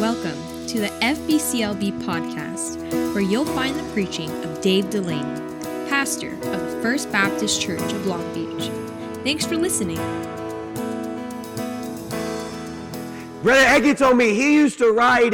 [0.00, 2.76] Welcome to the FBCLB podcast,
[3.14, 5.22] where you'll find the preaching of Dave Delaney,
[5.88, 8.68] pastor of the First Baptist Church of Long Beach.
[9.24, 9.96] Thanks for listening.
[13.42, 15.32] Brother Eggy told me he used to ride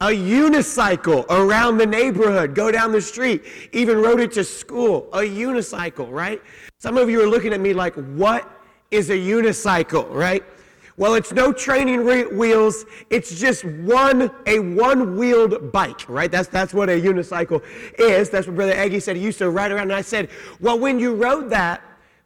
[0.00, 5.10] a unicycle around the neighborhood, go down the street, even rode it to school.
[5.12, 6.40] A unicycle, right?
[6.78, 8.50] Some of you are looking at me like, what
[8.90, 10.42] is a unicycle, right?
[10.98, 12.84] Well, it's no training re- wheels.
[13.08, 16.30] It's just one a one-wheeled bike, right?
[16.30, 17.62] That's that's what a unicycle
[17.98, 18.30] is.
[18.30, 19.14] That's what Brother Aggie said.
[19.14, 19.84] He used to ride around.
[19.84, 20.28] And I said,
[20.60, 21.82] well, when you rode that,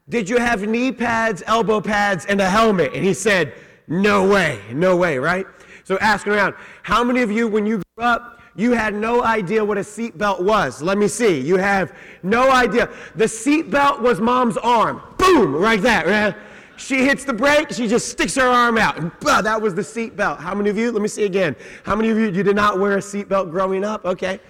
[0.08, 2.92] did you have knee pads, elbow pads, and a helmet?
[2.94, 3.52] And he said,
[3.88, 5.46] no way, no way, right?
[5.84, 9.62] So asking around, how many of you, when you grew up, you had no idea
[9.62, 10.80] what a seatbelt was?
[10.80, 11.40] Let me see.
[11.40, 12.88] You have no idea.
[13.16, 15.02] The seatbelt was mom's arm.
[15.18, 16.06] Boom, right there.
[16.06, 16.34] Right?
[16.82, 20.40] She hits the brake, she just sticks her arm out, bah, that was the seatbelt.
[20.40, 22.80] How many of you, let me see again, how many of you, you did not
[22.80, 24.04] wear a seatbelt growing up?
[24.04, 24.40] Okay.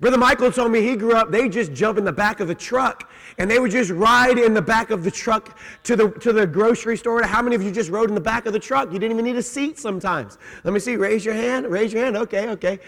[0.00, 2.54] Brother Michael told me he grew up, they just jump in the back of the
[2.56, 6.32] truck and they would just ride in the back of the truck to the, to
[6.32, 7.22] the grocery store.
[7.22, 8.92] How many of you just rode in the back of the truck?
[8.92, 10.38] You didn't even need a seat sometimes.
[10.64, 12.16] Let me see, raise your hand, raise your hand.
[12.16, 12.80] Okay, okay.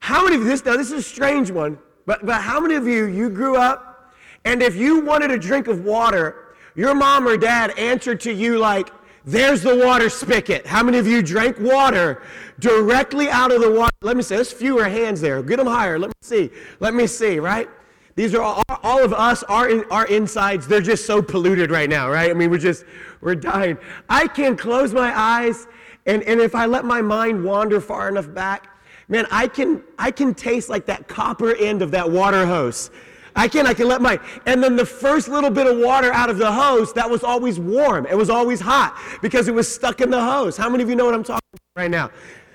[0.00, 2.74] How many of you, this, now this is a strange one, but, but how many
[2.74, 4.12] of you, you grew up
[4.44, 6.45] and if you wanted a drink of water,
[6.76, 8.90] your mom or dad answered to you like,
[9.24, 10.66] there's the water spigot.
[10.66, 12.22] How many of you drank water
[12.60, 13.96] directly out of the water?
[14.02, 14.36] Let me see.
[14.36, 15.42] There's fewer hands there.
[15.42, 15.98] Get them higher.
[15.98, 16.50] Let me see.
[16.78, 17.68] Let me see, right?
[18.14, 22.08] These are all, all of us, our, our insides, they're just so polluted right now,
[22.08, 22.30] right?
[22.30, 22.84] I mean, we're just,
[23.20, 23.76] we're dying.
[24.08, 25.66] I can close my eyes,
[26.06, 28.68] and, and if I let my mind wander far enough back,
[29.08, 32.90] man, I can, I can taste like that copper end of that water hose
[33.36, 36.30] I can, I can let my, and then the first little bit of water out
[36.30, 38.06] of the hose, that was always warm.
[38.06, 40.56] It was always hot because it was stuck in the hose.
[40.56, 42.10] How many of you know what I'm talking about right now?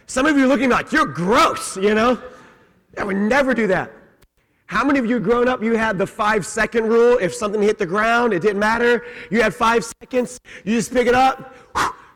[0.07, 2.19] Some of you are looking like, you're gross, you know?
[2.97, 3.91] I would never do that.
[4.65, 7.17] How many of you grown up, you had the five second rule?
[7.19, 9.05] If something hit the ground, it didn't matter.
[9.29, 11.55] You had five seconds, you just pick it up,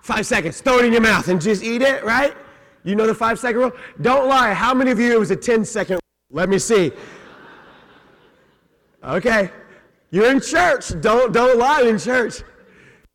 [0.01, 2.33] five seconds, throw it in your mouth and just eat it, right?
[2.83, 3.71] You know the five second rule?
[4.01, 4.53] Don't lie.
[4.53, 5.99] How many of you it was a 10 second?
[6.31, 6.91] Let me see.
[9.05, 9.51] Okay.
[10.11, 10.99] You're in church.
[11.01, 12.41] Don't, don't lie in church.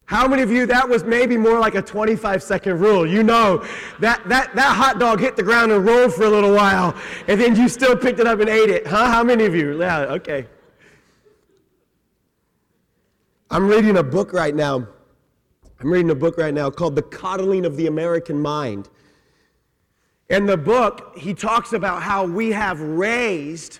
[0.04, 3.06] How many of you, that was maybe more like a 25 second rule?
[3.06, 3.64] You know
[4.00, 6.96] that, that, that hot dog hit the ground and rolled for a little while,
[7.28, 8.88] and then you still picked it up and ate it.
[8.88, 9.06] Huh?
[9.06, 9.78] How many of you?
[9.78, 10.48] Yeah, okay.
[13.52, 14.86] I'm reading a book right now.
[15.80, 18.88] I'm reading a book right now called The Coddling of the American Mind.
[20.28, 23.78] In the book, he talks about how we have raised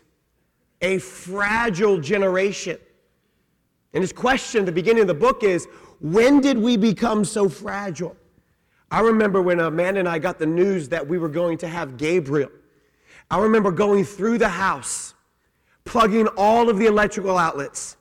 [0.81, 2.79] a fragile generation.
[3.93, 5.67] And his question at the beginning of the book is
[6.01, 8.17] when did we become so fragile?
[8.91, 11.97] I remember when Amanda and I got the news that we were going to have
[11.97, 12.51] Gabriel.
[13.31, 15.15] I remember going through the house,
[15.85, 17.97] plugging all of the electrical outlets,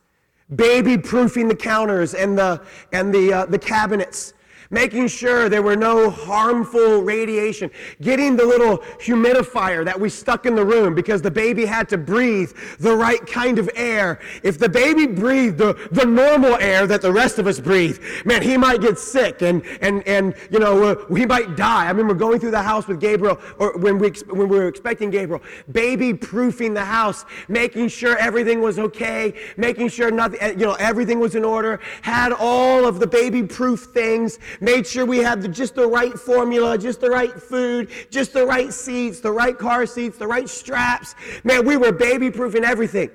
[0.56, 2.62] baby proofing the counters and the,
[2.92, 4.34] and the, uh, the cabinets,
[4.70, 7.72] making sure there were no harmful radiation,
[8.02, 11.98] getting the little humidifier that we stuck in the room because the baby had to
[11.98, 14.20] breathe the right kind of air.
[14.44, 18.42] If the baby breathed the, the normal air that the rest of us breathe, man,
[18.42, 21.86] he might get sick and, and, and you know, uh, he might die.
[21.86, 25.10] I remember going through the house with Gabriel, or when we, when we were expecting
[25.10, 25.42] Gabriel,
[25.72, 31.20] baby proofing the house, making sure everything was okay, making sure nothing, you know, everything
[31.20, 35.48] was in order, had all of the baby proof things, made sure we had the,
[35.48, 39.86] just the right formula, just the right food, just the right seats, the right car
[39.86, 41.16] seats, the right straps.
[41.44, 43.10] Man, we were baby proofing everything.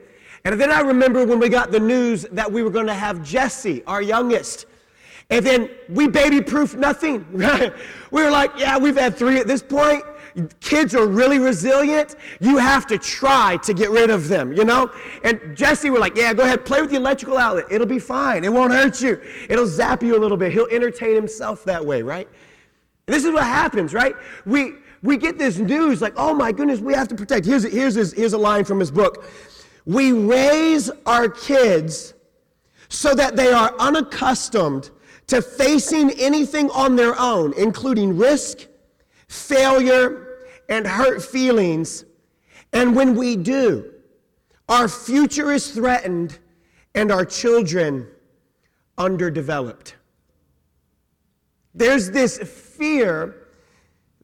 [0.44, 3.22] And then I remember when we got the news that we were going to have
[3.22, 4.66] Jesse, our youngest.
[5.30, 7.26] And then we baby proofed nothing.
[8.10, 10.04] We were like, yeah, we've had three at this point
[10.60, 12.16] kids are really resilient.
[12.40, 14.90] You have to try to get rid of them, you know?
[15.22, 17.66] And Jesse were like, yeah, go ahead, play with the electrical outlet.
[17.70, 18.44] It'll be fine.
[18.44, 19.20] It won't hurt you.
[19.48, 20.52] It'll zap you a little bit.
[20.52, 22.28] He'll entertain himself that way, right?
[23.06, 24.14] And this is what happens, right?
[24.46, 27.46] We, we get this news like, oh my goodness, we have to protect.
[27.46, 29.24] Here's, here's, his, here's a line from his book.
[29.86, 32.14] We raise our kids
[32.88, 34.90] so that they are unaccustomed
[35.26, 38.66] to facing anything on their own, including risk,
[39.28, 40.23] failure,
[40.68, 42.04] and hurt feelings.
[42.72, 43.92] And when we do,
[44.68, 46.38] our future is threatened
[46.94, 48.08] and our children
[48.96, 49.96] underdeveloped.
[51.74, 53.48] There's this fear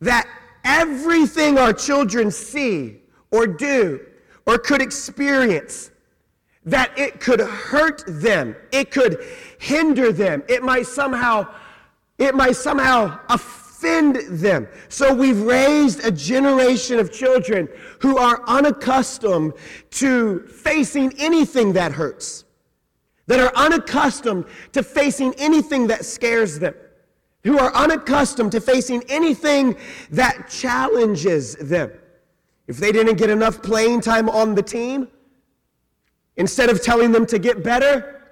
[0.00, 0.26] that
[0.64, 2.98] everything our children see
[3.30, 4.00] or do
[4.46, 5.90] or could experience
[6.64, 9.24] that it could hurt them it could
[9.58, 11.46] hinder them it might somehow
[12.18, 14.68] it might somehow affect offend them.
[14.88, 17.68] So we've raised a generation of children
[18.00, 19.54] who are unaccustomed
[19.92, 22.44] to facing anything that hurts,
[23.26, 26.74] that are unaccustomed to facing anything that scares them,
[27.42, 29.76] who are unaccustomed to facing anything
[30.10, 31.90] that challenges them.
[32.66, 35.08] If they didn't get enough playing time on the team,
[36.36, 38.22] instead of telling them to get better,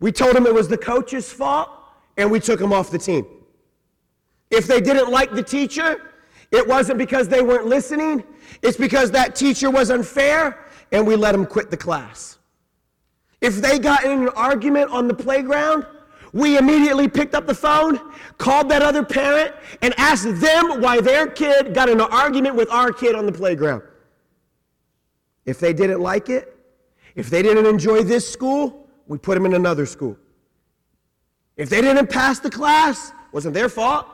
[0.00, 1.70] we told them it was the coach's fault
[2.16, 3.24] and we took them off the team.
[4.50, 6.12] If they didn't like the teacher,
[6.50, 8.24] it wasn't because they weren't listening,
[8.62, 12.38] it's because that teacher was unfair and we let them quit the class.
[13.40, 15.86] If they got in an argument on the playground,
[16.32, 17.98] we immediately picked up the phone,
[18.38, 22.70] called that other parent, and asked them why their kid got in an argument with
[22.70, 23.82] our kid on the playground.
[25.44, 26.56] If they didn't like it,
[27.14, 30.16] if they didn't enjoy this school, we put them in another school.
[31.56, 34.06] If they didn't pass the class, wasn't their fault.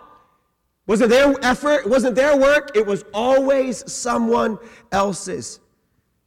[0.87, 4.59] Wasn't their effort, wasn't their work, it was always someone
[4.91, 5.61] else's.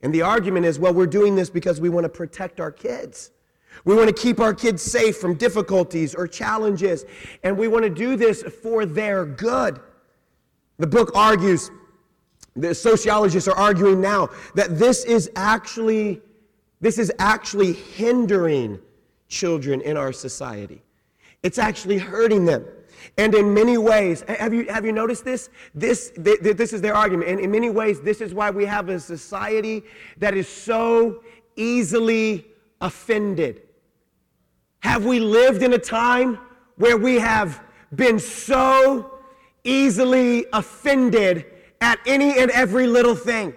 [0.02, 3.32] And the argument is well, we're doing this because we want to protect our kids.
[3.84, 7.06] We want to keep our kids safe from difficulties or challenges,
[7.44, 9.80] and we want to do this for their good.
[10.78, 11.72] The book argues,
[12.56, 16.22] the sociologists are arguing now that this is actually
[16.82, 18.80] this is actually hindering
[19.28, 20.84] children in our society.
[21.42, 22.66] It's actually hurting them.
[23.18, 25.50] And in many ways, have you, have you noticed this?
[25.74, 27.30] This, th- this is their argument.
[27.30, 29.84] And in many ways, this is why we have a society
[30.18, 31.24] that is so
[31.56, 32.46] easily
[32.82, 33.62] offended.
[34.80, 36.38] Have we lived in a time
[36.78, 37.62] where we have
[37.96, 39.20] been so
[39.64, 41.46] easily offended
[41.82, 43.54] at any and every little thing?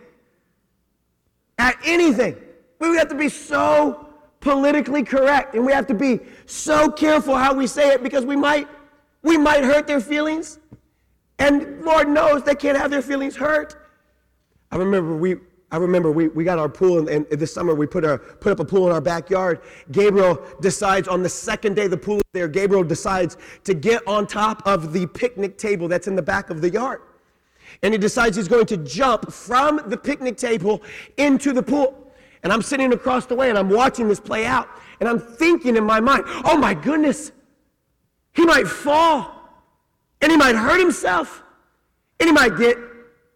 [1.58, 2.36] At anything.
[2.78, 4.08] We have to be so
[4.40, 8.36] politically correct and we have to be so careful how we say it because we
[8.36, 8.68] might
[9.22, 10.58] we might hurt their feelings.
[11.38, 13.76] And Lord knows they can't have their feelings hurt.
[14.70, 15.36] I remember we
[15.70, 18.60] I remember we, we got our pool, and, this summer we put, a, put up
[18.60, 19.60] a pool in our backyard.
[19.92, 24.26] Gabriel decides on the second day the pool is there, Gabriel decides to get on
[24.26, 27.02] top of the picnic table that's in the back of the yard.
[27.82, 30.82] And he decides he's going to jump from the picnic table
[31.18, 32.12] into the pool.
[32.42, 34.68] And I'm sitting across the way and I'm watching this play out.
[35.00, 37.30] And I'm thinking in my mind, oh my goodness,
[38.38, 39.34] he might fall
[40.20, 41.42] and he might hurt himself
[42.20, 42.78] and he might get,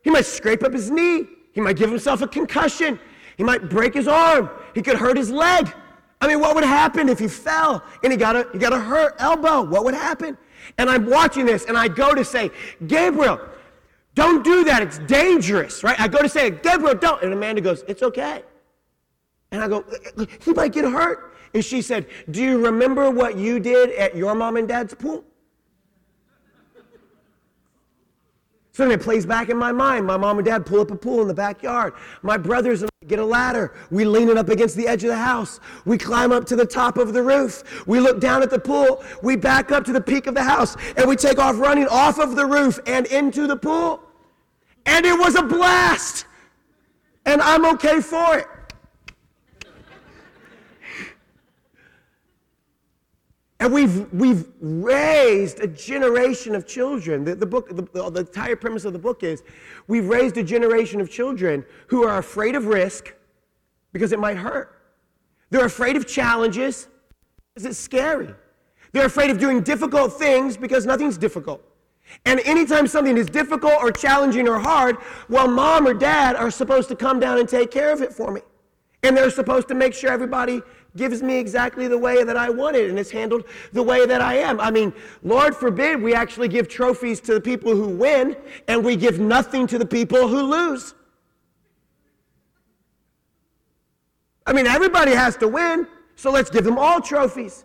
[0.04, 1.26] he might scrape up his knee.
[1.52, 3.00] He might give himself a concussion.
[3.36, 4.48] He might break his arm.
[4.76, 5.74] He could hurt his leg.
[6.20, 8.78] I mean, what would happen if he fell and he got a, he got a
[8.78, 9.62] hurt elbow?
[9.62, 10.38] What would happen?
[10.78, 12.52] And I'm watching this and I go to say,
[12.86, 13.40] Gabriel,
[14.14, 14.84] don't do that.
[14.84, 15.98] It's dangerous, right?
[16.00, 17.20] I go to say, Gabriel, don't.
[17.24, 18.44] And Amanda goes, it's okay.
[19.50, 19.84] And I go,
[20.44, 21.32] he might get hurt.
[21.54, 25.24] And she said, Do you remember what you did at your mom and dad's pool?
[28.74, 30.06] So then it plays back in my mind.
[30.06, 31.92] My mom and dad pull up a pool in the backyard.
[32.22, 33.74] My brothers and I get a ladder.
[33.90, 35.60] We lean it up against the edge of the house.
[35.84, 37.86] We climb up to the top of the roof.
[37.86, 39.04] We look down at the pool.
[39.22, 40.74] We back up to the peak of the house.
[40.96, 44.02] And we take off running off of the roof and into the pool.
[44.86, 46.24] And it was a blast.
[47.26, 48.46] And I'm okay for it.
[53.62, 57.24] And we've, we've raised a generation of children.
[57.24, 59.44] The, the book, the, the entire premise of the book is
[59.86, 63.14] we've raised a generation of children who are afraid of risk
[63.92, 64.82] because it might hurt.
[65.50, 66.88] They're afraid of challenges
[67.54, 68.34] because it's scary.
[68.90, 71.62] They're afraid of doing difficult things because nothing's difficult.
[72.26, 74.96] And anytime something is difficult or challenging or hard,
[75.28, 78.32] well, mom or dad are supposed to come down and take care of it for
[78.32, 78.40] me.
[79.04, 80.62] And they're supposed to make sure everybody
[80.96, 84.20] gives me exactly the way that I want it and it's handled the way that
[84.20, 84.60] I am.
[84.60, 88.36] I mean, Lord forbid we actually give trophies to the people who win
[88.68, 90.94] and we give nothing to the people who lose.
[94.46, 97.64] I mean, everybody has to win, so let's give them all trophies.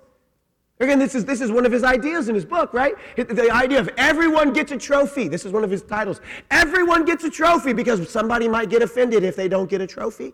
[0.79, 2.93] Again, this is, this is one of his ideas in his book, right?
[3.15, 5.27] The idea of everyone gets a trophy.
[5.27, 6.21] This is one of his titles.
[6.51, 10.33] Everyone gets a trophy because somebody might get offended if they don't get a trophy.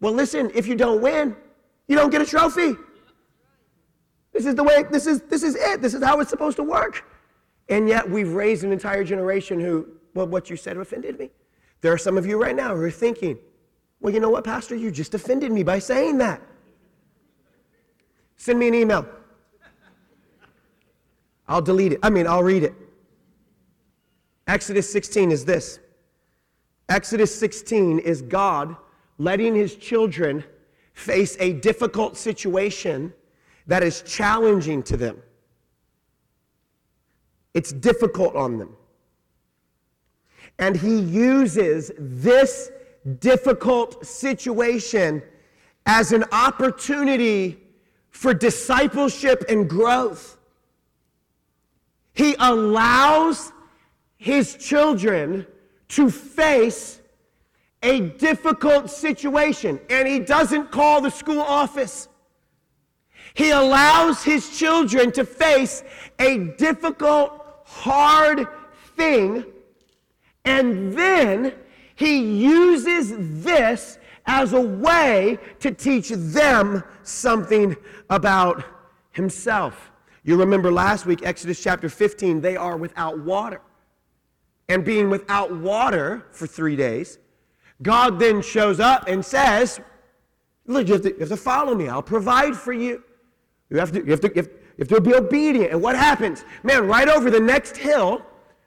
[0.00, 1.34] Well, listen, if you don't win,
[1.88, 2.74] you don't get a trophy.
[4.32, 5.82] This is the way, this is, this is it.
[5.82, 7.04] This is how it's supposed to work.
[7.68, 11.30] And yet we've raised an entire generation who, well, what you said offended me.
[11.80, 13.38] There are some of you right now who are thinking,
[14.00, 14.74] well, you know what, Pastor?
[14.74, 16.40] You just offended me by saying that.
[18.36, 19.06] Send me an email.
[21.46, 22.00] I'll delete it.
[22.02, 22.74] I mean, I'll read it.
[24.46, 25.78] Exodus 16 is this
[26.88, 28.76] Exodus 16 is God
[29.18, 30.44] letting his children
[30.92, 33.12] face a difficult situation
[33.66, 35.22] that is challenging to them.
[37.54, 38.76] It's difficult on them.
[40.58, 42.70] And he uses this
[43.20, 45.22] difficult situation
[45.86, 47.58] as an opportunity
[48.10, 50.38] for discipleship and growth.
[52.14, 53.52] He allows
[54.16, 55.46] his children
[55.88, 57.00] to face
[57.82, 62.08] a difficult situation, and he doesn't call the school office.
[63.34, 65.82] He allows his children to face
[66.18, 68.46] a difficult, hard
[68.96, 69.44] thing,
[70.44, 71.54] and then
[71.94, 77.76] he uses this as a way to teach them something
[78.10, 78.64] about
[79.12, 79.90] himself.
[80.24, 83.60] You remember last week, Exodus chapter 15, they are without water.
[84.68, 87.18] And being without water for three days,
[87.82, 89.80] God then shows up and says,
[90.66, 91.88] Look, you have to, you have to follow me.
[91.88, 93.02] I'll provide for you.
[93.68, 95.72] You have, to, you, have to, you, have, you have to be obedient.
[95.72, 96.44] And what happens?
[96.62, 98.22] Man, right over the next hill,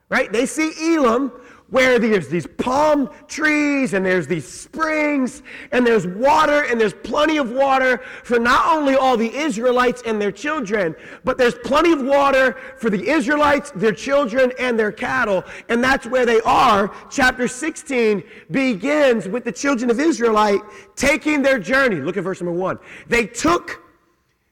[0.08, 1.32] right, they see Elim
[1.70, 5.42] where there's these palm trees and there's these springs
[5.72, 10.22] and there's water and there's plenty of water for not only all the Israelites and
[10.22, 10.94] their children,
[11.24, 15.42] but there's plenty of water for the Israelites, their children, and their cattle.
[15.68, 16.94] And that's where they are.
[17.10, 20.60] Chapter 16 begins with the children of Israelite
[20.94, 21.96] taking their journey.
[21.96, 22.78] Look at verse number one.
[23.08, 23.82] They took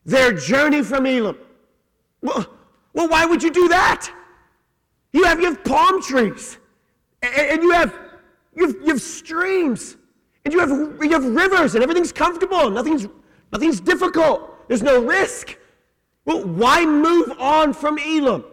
[0.05, 1.39] their journey from Elim.
[2.23, 2.45] Well,
[2.93, 4.11] well why would you do that?
[5.13, 6.59] You have, you have palm trees
[7.25, 7.99] and you have,
[8.55, 9.97] you have, you have streams,
[10.45, 13.07] and you have, you have rivers, and everything's comfortable, nothing's,
[13.53, 15.57] nothing's difficult, there's no risk.
[16.25, 18.45] Well, why move on from Elim?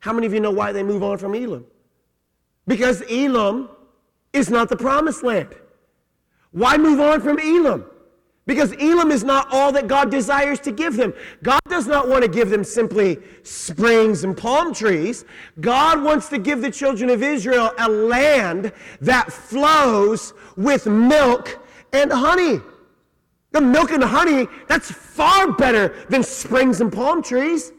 [0.00, 1.64] How many of you know why they move on from Elim?
[2.66, 3.68] Because Elim
[4.32, 5.54] is not the promised land.
[6.50, 7.84] Why move on from Elim?
[8.44, 11.14] Because Elim is not all that God desires to give them.
[11.44, 15.24] God does not want to give them simply springs and palm trees.
[15.60, 22.12] God wants to give the children of Israel a land that flows with milk and
[22.12, 22.60] honey.
[23.52, 27.72] The milk and honey, that's far better than springs and palm trees.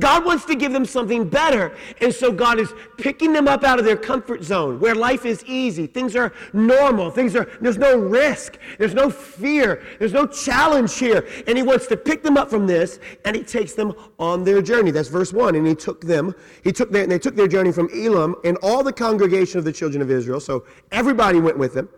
[0.00, 1.76] God wants to give them something better.
[2.00, 5.44] And so God is picking them up out of their comfort zone where life is
[5.44, 5.86] easy.
[5.86, 7.10] Things are normal.
[7.10, 8.58] Things are, there's no risk.
[8.78, 9.82] There's no fear.
[9.98, 11.26] There's no challenge here.
[11.46, 14.62] And he wants to pick them up from this and he takes them on their
[14.62, 14.92] journey.
[14.92, 15.56] That's verse one.
[15.56, 18.56] And he took them, he took their, and they took their journey from Elim and
[18.62, 20.38] all the congregation of the children of Israel.
[20.38, 21.88] So everybody went with them.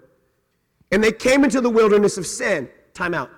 [0.90, 2.68] And they came into the wilderness of sin.
[2.94, 3.30] Time out.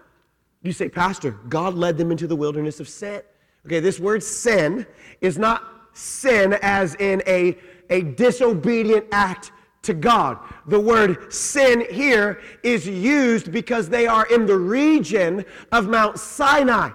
[0.63, 3.23] You say, Pastor, God led them into the wilderness of sin.
[3.67, 4.87] Okay, this word sin
[5.21, 7.57] is not sin as in a,
[7.91, 9.53] a disobedient act
[9.83, 10.39] to God.
[10.67, 16.91] The word sin here is used because they are in the region of Mount Sinai.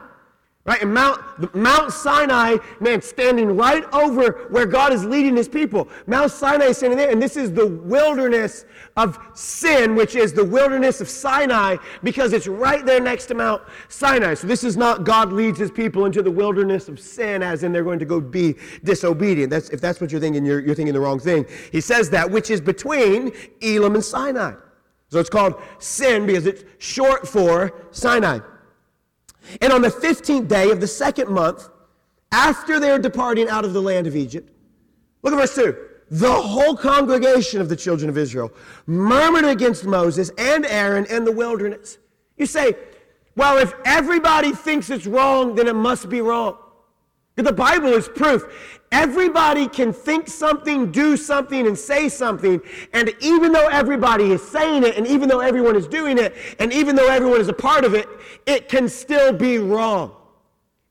[0.67, 0.81] Right?
[0.81, 5.87] And Mount, Mount Sinai, man, standing right over where God is leading his people.
[6.07, 8.65] Mount Sinai is standing there, and this is the wilderness
[8.97, 13.63] of sin, which is the wilderness of Sinai, because it's right there next to Mount
[13.87, 14.33] Sinai.
[14.33, 17.71] So this is not God leads his people into the wilderness of sin, as in
[17.71, 19.49] they're going to go be disobedient.
[19.49, 21.45] That's, if that's what you're thinking, you're, you're thinking the wrong thing.
[21.71, 23.31] He says that, which is between
[23.61, 24.55] Elim and Sinai.
[25.07, 28.39] So it's called sin because it's short for Sinai.
[29.61, 31.69] And on the 15th day of the second month,
[32.31, 34.51] after their departing out of the land of Egypt,
[35.23, 35.75] look at verse 2.
[36.09, 38.51] The whole congregation of the children of Israel
[38.85, 41.97] murmured against Moses and Aaron in the wilderness.
[42.37, 42.75] You say,
[43.35, 46.57] well, if everybody thinks it's wrong, then it must be wrong.
[47.37, 48.81] The Bible is proof.
[48.91, 52.59] Everybody can think something, do something, and say something.
[52.93, 56.73] And even though everybody is saying it, and even though everyone is doing it, and
[56.73, 58.07] even though everyone is a part of it,
[58.47, 60.15] it can still be wrong.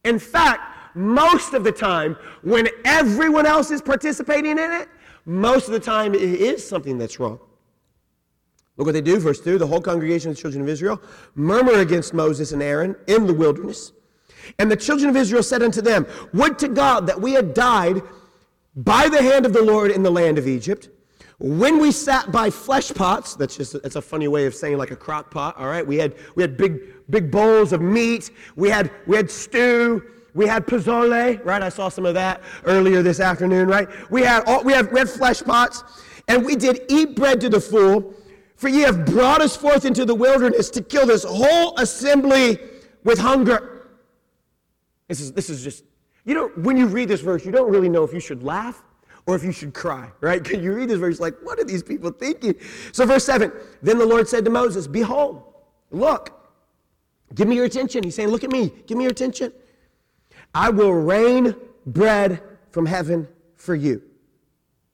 [0.05, 4.89] In fact, most of the time, when everyone else is participating in it,
[5.25, 7.41] most of the time it is something that's wrong.
[8.77, 11.01] Look what they do, verse 2 the whole congregation of the children of Israel
[11.35, 13.93] murmur against Moses and Aaron in the wilderness.
[14.59, 18.03] And the children of Israel said unto them, Would to God that we had died
[18.75, 20.91] by the hand of the Lord in the land of Egypt,
[21.39, 24.91] when we sat by flesh pots, that's just that's a funny way of saying like
[24.91, 25.87] a crock pot, all right?
[25.87, 30.47] We had we had big big bowls of meat, we had we had stew, we
[30.47, 31.63] had pozole, right?
[31.63, 33.89] I saw some of that earlier this afternoon, right?
[34.11, 35.85] We had all, we had we had flesh pots,
[36.29, 38.15] and we did eat bread to the full,
[38.57, 42.59] for ye have brought us forth into the wilderness to kill this whole assembly
[43.05, 43.76] with hunger.
[45.09, 45.85] This is, this is just,
[46.25, 48.83] you know, when you read this verse, you don't really know if you should laugh
[49.27, 50.43] or if you should cry, right?
[50.43, 52.55] Because you read this verse like, what are these people thinking?
[52.93, 55.43] So, verse 7 Then the Lord said to Moses, Behold,
[55.91, 56.31] look,
[57.35, 58.03] give me your attention.
[58.03, 59.53] He's saying, Look at me, give me your attention.
[60.55, 61.55] I will rain
[61.87, 64.03] bread from heaven for you.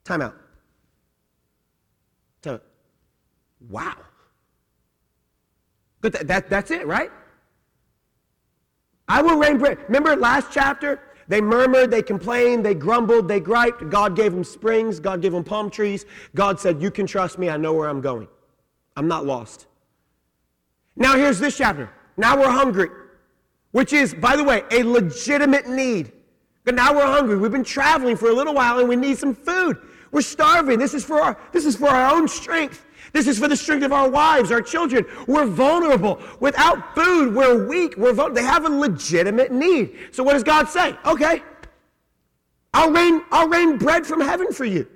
[0.04, 0.36] Time out.
[3.68, 3.96] Wow.
[6.00, 7.10] But that, that, that's it, right?
[9.12, 9.76] I will rain bread.
[9.88, 10.98] Remember last chapter?
[11.28, 13.90] They murmured, they complained, they grumbled, they griped.
[13.90, 16.06] God gave them springs, God gave them palm trees.
[16.34, 18.26] God said, You can trust me, I know where I'm going.
[18.96, 19.66] I'm not lost.
[20.96, 21.90] Now here's this chapter.
[22.16, 22.88] Now we're hungry,
[23.72, 26.12] which is, by the way, a legitimate need.
[26.64, 27.36] But now we're hungry.
[27.36, 29.76] We've been traveling for a little while and we need some food.
[30.10, 30.78] We're starving.
[30.78, 32.86] This is for our, this is for our own strength.
[33.12, 35.04] This is for the strength of our wives, our children.
[35.26, 36.18] We're vulnerable.
[36.40, 37.96] Without food, we're weak.
[37.96, 38.34] We're vulnerable.
[38.34, 39.96] They have a legitimate need.
[40.12, 40.96] So what does God say?
[41.04, 41.42] Okay,
[42.74, 44.86] I'll rain, I'll rain bread from heaven for you.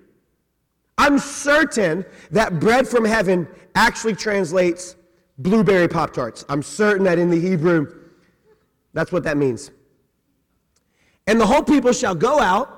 [0.99, 4.97] I'm certain that bread from heaven actually translates
[5.39, 6.45] blueberry Pop Tarts.
[6.49, 7.93] I'm certain that in the Hebrew,
[8.95, 9.71] that's what that means.
[11.27, 12.73] And the whole people shall go out,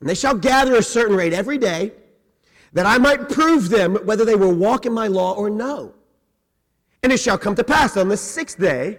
[0.00, 1.92] and they shall gather a certain rate every day
[2.76, 5.94] that I might prove them whether they will walk in my law or no.
[7.02, 8.98] And it shall come to pass on the sixth day,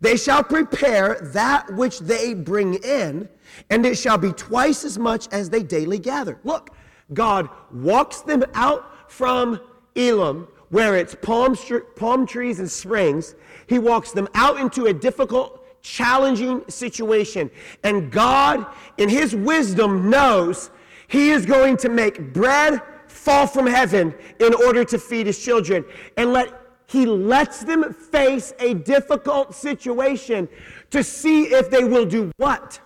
[0.00, 3.28] they shall prepare that which they bring in,
[3.70, 6.40] and it shall be twice as much as they daily gather.
[6.42, 6.70] Look,
[7.14, 9.60] God walks them out from
[9.94, 11.56] Elim, where it's palm,
[11.94, 13.36] palm trees and springs.
[13.68, 17.52] He walks them out into a difficult, challenging situation.
[17.84, 18.66] And God,
[18.98, 20.72] in His wisdom, knows
[21.06, 22.82] He is going to make bread
[23.24, 25.84] fall from heaven in order to feed his children.
[26.16, 26.48] And let
[26.86, 30.48] he lets them face a difficult situation
[30.90, 32.80] to see if they will do what?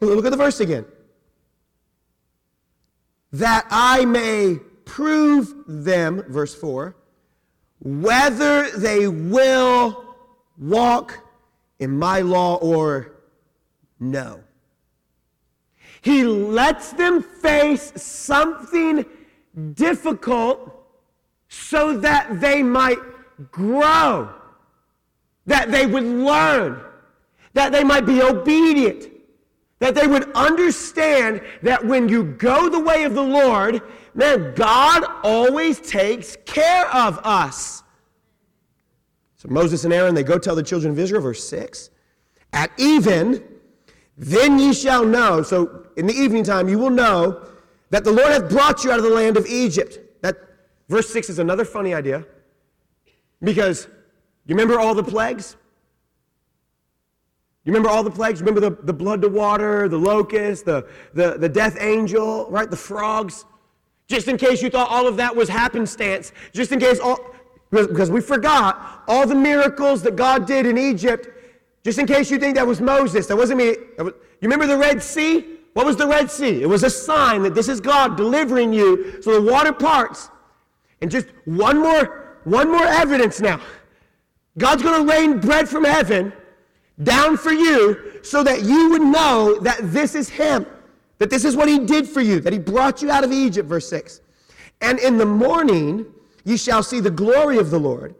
[0.00, 0.84] Look at the verse again.
[3.32, 6.94] That I may prove them, verse 4,
[7.80, 10.14] whether they will
[10.58, 11.18] walk
[11.80, 13.12] in my law or
[13.98, 14.44] no.
[16.02, 19.06] He lets them face something
[19.74, 20.84] difficult
[21.48, 22.98] so that they might
[23.50, 24.28] grow,
[25.46, 26.80] that they would learn,
[27.54, 29.10] that they might be obedient,
[29.78, 33.80] that they would understand that when you go the way of the Lord,
[34.14, 37.82] man, God always takes care of us.
[39.36, 41.90] So Moses and Aaron, they go tell the children of Israel, verse 6,
[42.52, 43.44] at even,
[44.22, 45.42] then ye shall know.
[45.42, 47.44] So in the evening time, you will know
[47.90, 49.98] that the Lord hath brought you out of the land of Egypt.
[50.22, 50.36] That
[50.88, 52.24] verse 6 is another funny idea.
[53.42, 53.88] Because
[54.46, 55.56] you remember all the plagues?
[57.64, 58.40] You remember all the plagues?
[58.40, 62.70] Remember the, the blood to water, the locust, the, the, the death angel, right?
[62.70, 63.44] The frogs.
[64.06, 67.18] Just in case you thought all of that was happenstance, just in case all,
[67.70, 71.28] because we forgot all the miracles that God did in Egypt,
[71.84, 73.76] just in case you think that was Moses, that wasn't me.
[73.96, 75.58] That was, you remember the Red Sea?
[75.72, 76.62] What was the Red Sea?
[76.62, 80.30] It was a sign that this is God delivering you so the water parts.
[81.00, 83.60] And just one more, one more evidence now.
[84.58, 86.32] God's going to rain bread from heaven
[87.02, 90.66] down for you so that you would know that this is Him,
[91.18, 93.68] that this is what He did for you, that He brought you out of Egypt,
[93.68, 94.20] verse 6.
[94.82, 96.06] And in the morning
[96.44, 98.14] you shall see the glory of the Lord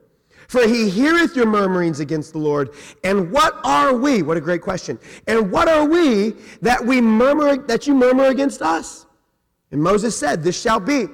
[0.48, 2.70] for he heareth your murmurings against the Lord.
[3.04, 4.22] And what are we?
[4.22, 4.98] What a great question.
[5.26, 9.06] And what are we that we murmur, that you murmur against us?
[9.70, 11.06] And Moses said, This shall be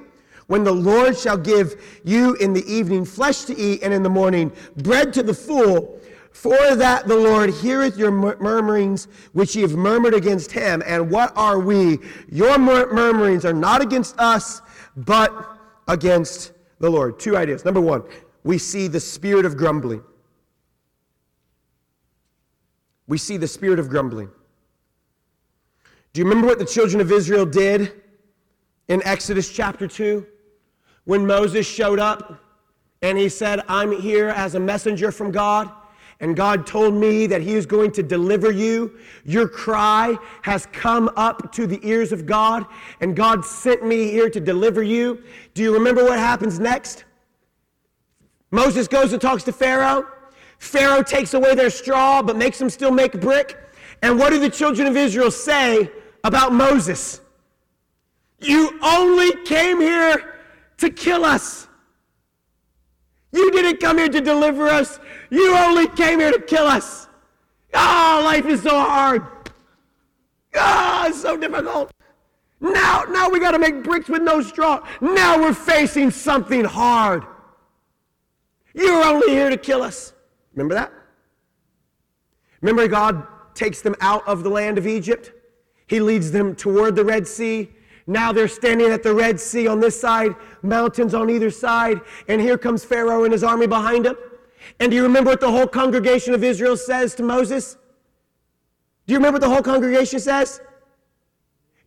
[0.49, 4.11] when the Lord shall give you in the evening flesh to eat, and in the
[4.11, 6.01] morning bread to the full.
[6.33, 10.85] For that the Lord heareth your murmurings which ye have murmured against him.
[10.87, 11.99] And what are we?
[12.31, 14.63] Your murmurings are not against us,
[14.97, 17.19] but against the Lord.
[17.19, 17.65] Two ideas.
[17.65, 18.05] Number one,
[18.45, 20.03] we see the spirit of grumbling.
[23.07, 24.31] We see the spirit of grumbling.
[26.13, 27.93] Do you remember what the children of Israel did
[28.89, 30.27] in Exodus chapter 2
[31.05, 32.43] when Moses showed up
[33.03, 35.71] and he said, I'm here as a messenger from God?
[36.21, 38.99] and God told me that He is going to deliver you.
[39.25, 42.67] Your cry has come up to the ears of God,
[43.01, 45.23] and God sent me here to deliver you.
[45.55, 47.05] Do you remember what happens next?
[48.51, 50.07] Moses goes and talks to Pharaoh.
[50.59, 53.57] Pharaoh takes away their straw, but makes them still make brick.
[54.03, 55.91] And what do the children of Israel say
[56.25, 57.21] about Moses?
[58.41, 60.35] You only came here
[60.79, 61.67] to kill us.
[63.33, 64.99] You didn't come here to deliver us.
[65.31, 67.09] You only came here to kill us.
[67.75, 69.27] Oh, life is so hard.
[70.57, 71.91] Ah, oh, it's so difficult.
[72.61, 74.85] Now, now we got to make bricks with no straw.
[75.01, 77.25] Now we're facing something hard.
[78.79, 80.13] You're only here to kill us.
[80.55, 80.93] Remember that?
[82.61, 85.33] Remember, God takes them out of the land of Egypt?
[85.89, 87.71] He leads them toward the Red Sea.
[88.07, 92.41] Now they're standing at the Red Sea on this side, mountains on either side, and
[92.41, 94.17] here comes Pharaoh and his army behind him.
[94.79, 97.77] And do you remember what the whole congregation of Israel says to Moses?
[99.07, 100.61] Do you remember what the whole congregation says?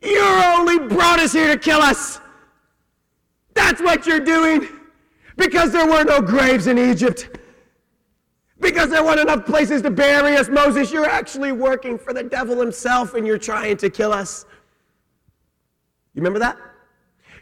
[0.02, 2.20] You only brought us here to kill us.
[3.54, 4.68] That's what you're doing.
[5.38, 7.30] Because there were no graves in Egypt.
[8.60, 12.60] Because there weren't enough places to bury us, Moses, you're actually working for the devil
[12.60, 14.46] himself and you're trying to kill us.
[16.14, 16.58] You remember that?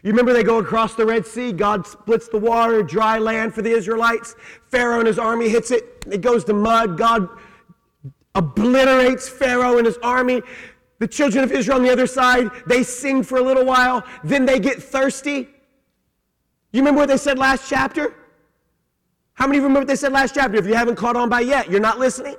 [0.02, 3.60] You remember they go across the Red Sea, God splits the water, dry land for
[3.60, 4.34] the Israelites.
[4.68, 6.96] Pharaoh and his army hits it, it goes to mud.
[6.96, 7.28] God
[8.34, 10.40] obliterates Pharaoh and his army.
[11.00, 14.46] The children of Israel on the other side, they sing for a little while, then
[14.46, 15.48] they get thirsty.
[16.72, 18.14] You remember what they said last chapter?
[19.34, 20.56] How many of you remember what they said last chapter?
[20.56, 22.36] If you haven't caught on by yet, you're not listening.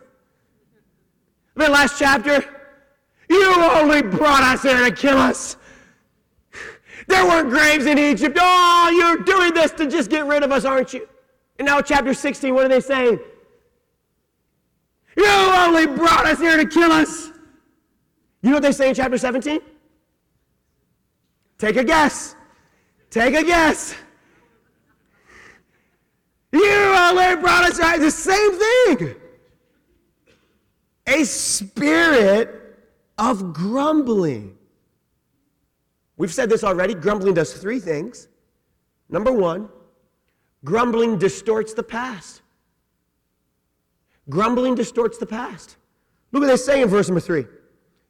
[1.56, 2.44] The last chapter,
[3.30, 5.58] you only brought us here to kill us.
[7.08, 8.38] There weren't graves in Egypt.
[8.40, 11.08] Oh, you're doing this to just get rid of us, aren't you?
[11.60, 13.20] And now, chapter 16, what are they saying?
[15.18, 17.32] You only brought us here to kill us.
[18.42, 19.60] You know what they say in chapter 17?
[21.58, 22.36] Take a guess.
[23.10, 23.96] Take a guess.
[26.52, 28.00] You only brought us here.
[28.00, 29.16] The same thing.
[31.08, 32.78] A spirit
[33.18, 34.58] of grumbling.
[36.18, 36.94] We've said this already.
[36.94, 38.28] Grumbling does three things.
[39.10, 39.70] Number one,
[40.64, 42.42] grumbling distorts the past.
[44.30, 45.78] Grumbling distorts the past.
[46.32, 47.46] Look what they say in verse number three.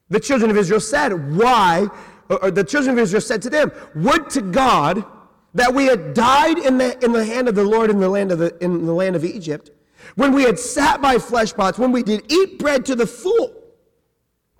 [0.10, 1.88] The children of Israel said, Why?
[2.30, 5.06] Or the children of Israel said to them, Would to God
[5.54, 8.32] that we had died in the, in the hand of the Lord in the, land
[8.32, 9.72] of the, in the land of Egypt,
[10.16, 13.54] when we had sat by flesh pots, when we did eat bread to the full.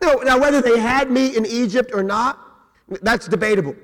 [0.02, 2.40] Now, now, whether they had meat in Egypt or not,
[3.02, 3.76] that's debatable.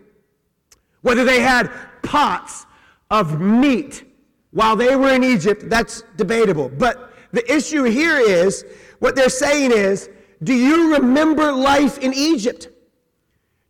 [1.01, 2.65] Whether they had pots
[3.09, 4.03] of meat
[4.51, 6.69] while they were in Egypt, that's debatable.
[6.69, 8.65] But the issue here is
[8.99, 10.09] what they're saying is,
[10.43, 12.69] do you remember life in Egypt?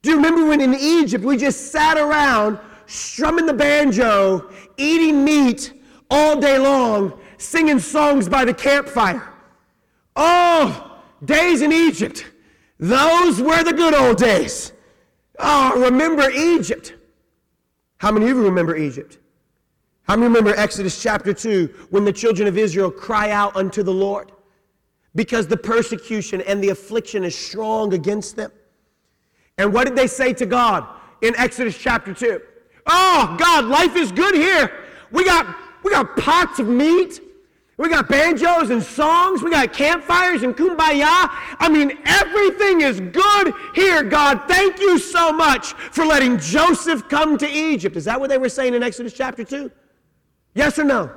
[0.02, 5.74] Do you remember when in Egypt we just sat around strumming the banjo, eating meat
[6.10, 9.34] all day long, singing songs by the campfire?
[10.16, 12.26] Oh, days in Egypt.
[12.80, 14.74] Those were the good old days.
[15.40, 16.96] Oh, remember Egypt.
[17.98, 19.20] How many of you remember Egypt?
[20.04, 23.94] How many remember Exodus chapter 2 when the children of Israel cry out unto the
[23.94, 24.32] Lord
[25.16, 28.52] because the persecution and the affliction is strong against them?
[29.58, 30.88] And what did they say to God
[31.22, 32.42] in Exodus chapter 2?
[32.88, 34.72] Oh, God, life is good here.
[35.12, 37.22] We got, we got pots of meat.
[37.78, 39.44] We got banjos and songs.
[39.44, 41.30] We got campfires and kumbaya.
[41.60, 44.42] I mean, everything is good here, God.
[44.48, 47.96] Thank you so much for letting Joseph come to Egypt.
[47.96, 49.72] Is that what they were saying in Exodus chapter 2?
[50.56, 51.12] Yes or no?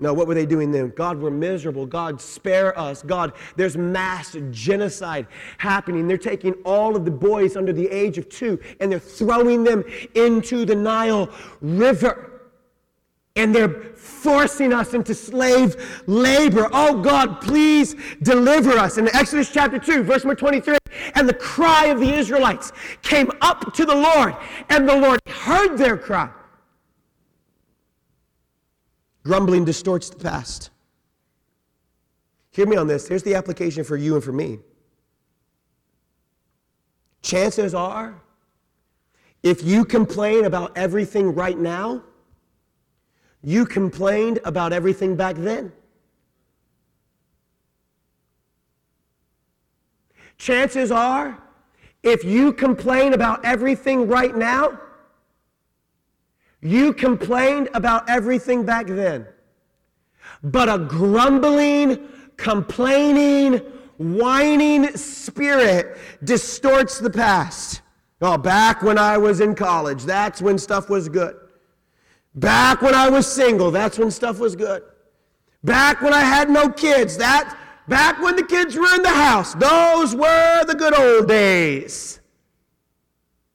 [0.00, 0.92] No, what were they doing then?
[0.94, 1.84] God, we're miserable.
[1.84, 3.02] God, spare us.
[3.02, 5.26] God, there's mass genocide
[5.58, 6.06] happening.
[6.06, 9.82] They're taking all of the boys under the age of two and they're throwing them
[10.14, 11.28] into the Nile
[11.60, 12.28] River
[13.34, 16.68] and they're forcing us into slave labor.
[16.72, 18.98] Oh God, please deliver us.
[18.98, 20.76] In Exodus chapter 2, verse number 23,
[21.14, 24.36] and the cry of the Israelites came up to the Lord,
[24.68, 26.30] and the Lord heard their cry.
[29.28, 30.70] Grumbling distorts the past.
[32.50, 33.06] Hear me on this.
[33.06, 34.58] Here's the application for you and for me.
[37.20, 38.22] Chances are,
[39.42, 42.02] if you complain about everything right now,
[43.42, 45.72] you complained about everything back then.
[50.38, 51.38] Chances are,
[52.02, 54.80] if you complain about everything right now,
[56.60, 59.26] you complained about everything back then.
[60.42, 63.58] But a grumbling, complaining,
[63.98, 67.82] whining spirit distorts the past.
[68.20, 71.36] Oh, back when I was in college, that's when stuff was good.
[72.34, 74.82] Back when I was single, that's when stuff was good.
[75.64, 77.56] Back when I had no kids, that
[77.88, 82.20] back when the kids were in the house, those were the good old days.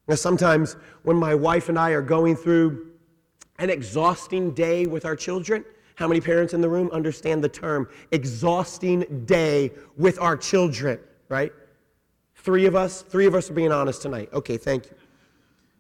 [0.08, 2.93] Now, sometimes when my wife and I are going through
[3.64, 5.64] an exhausting day with our children,
[5.96, 11.00] how many parents in the room understand the term exhausting day with our children,
[11.30, 11.54] right?
[12.36, 14.28] Three of us, three of us are being honest tonight.
[14.34, 14.96] Okay, thank you.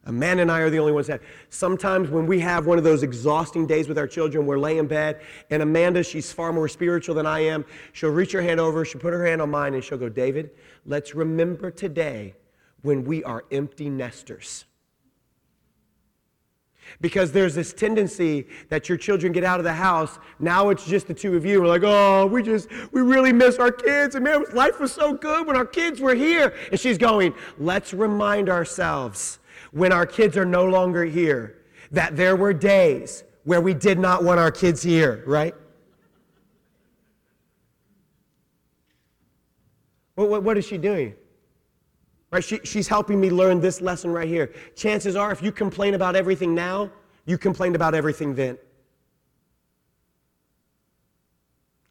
[0.05, 1.21] Amanda and I are the only ones that.
[1.49, 4.87] Sometimes when we have one of those exhausting days with our children, we're laying in
[4.87, 5.19] bed,
[5.49, 7.65] and Amanda, she's far more spiritual than I am.
[7.91, 10.51] She'll reach her hand over, she'll put her hand on mine, and she'll go, David,
[10.85, 12.33] let's remember today
[12.81, 14.65] when we are empty nesters.
[17.01, 20.19] Because there's this tendency that your children get out of the house.
[20.39, 21.61] Now it's just the two of you.
[21.61, 24.15] We're like, oh, we just, we really miss our kids.
[24.15, 26.53] And man, life was so good when our kids were here.
[26.71, 29.39] And she's going, let's remind ourselves
[29.71, 31.57] when our kids are no longer here
[31.91, 35.53] that there were days where we did not want our kids here, right?
[40.15, 41.15] What, what, what is she doing?
[42.33, 42.43] Right?
[42.43, 44.51] She, she's helping me learn this lesson right here.
[44.75, 46.89] Chances are, if you complain about everything now,
[47.27, 48.57] you complained about everything then.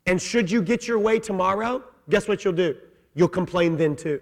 [0.05, 2.76] And should you get your way tomorrow, guess what you'll do?
[3.14, 4.20] You'll complain then too.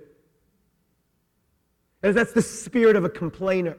[2.02, 3.78] And that's the spirit of a complainer.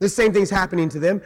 [0.00, 1.22] The same thing's happening to them.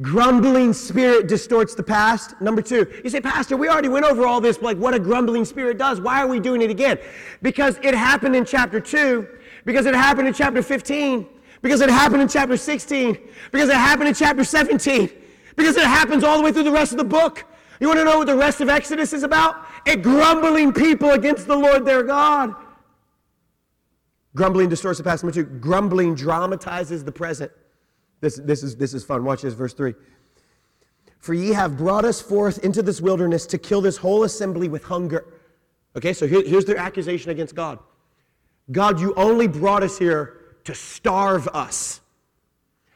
[0.00, 2.40] Grumbling spirit distorts the past.
[2.40, 5.44] Number two, you say, Pastor, we already went over all this, like what a grumbling
[5.44, 6.00] spirit does.
[6.00, 6.98] Why are we doing it again?
[7.42, 9.28] Because it happened in chapter 2,
[9.66, 11.26] because it happened in chapter 15,
[11.60, 13.18] because it happened in chapter 16,
[13.52, 15.10] because it happened in chapter 17,
[15.56, 17.44] because it happens all the way through the rest of the book.
[17.78, 19.66] You want to know what the rest of Exodus is about?
[19.86, 22.54] A grumbling people against the Lord their God.
[24.34, 25.24] Grumbling distorts the past.
[25.24, 27.52] Number two, grumbling dramatizes the present.
[28.20, 29.24] This, this, is, this is fun.
[29.24, 29.94] Watch this, verse 3.
[31.18, 34.84] For ye have brought us forth into this wilderness to kill this whole assembly with
[34.84, 35.26] hunger.
[35.96, 37.78] Okay, so here, here's their accusation against God
[38.70, 42.00] God, you only brought us here to starve us.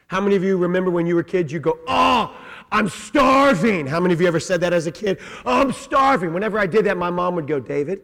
[0.07, 2.35] How many of you remember when you were kids, you go, Oh,
[2.71, 3.87] I'm starving.
[3.87, 5.19] How many of you ever said that as a kid?
[5.45, 6.33] Oh, I'm starving.
[6.33, 8.01] Whenever I did that, my mom would go, David,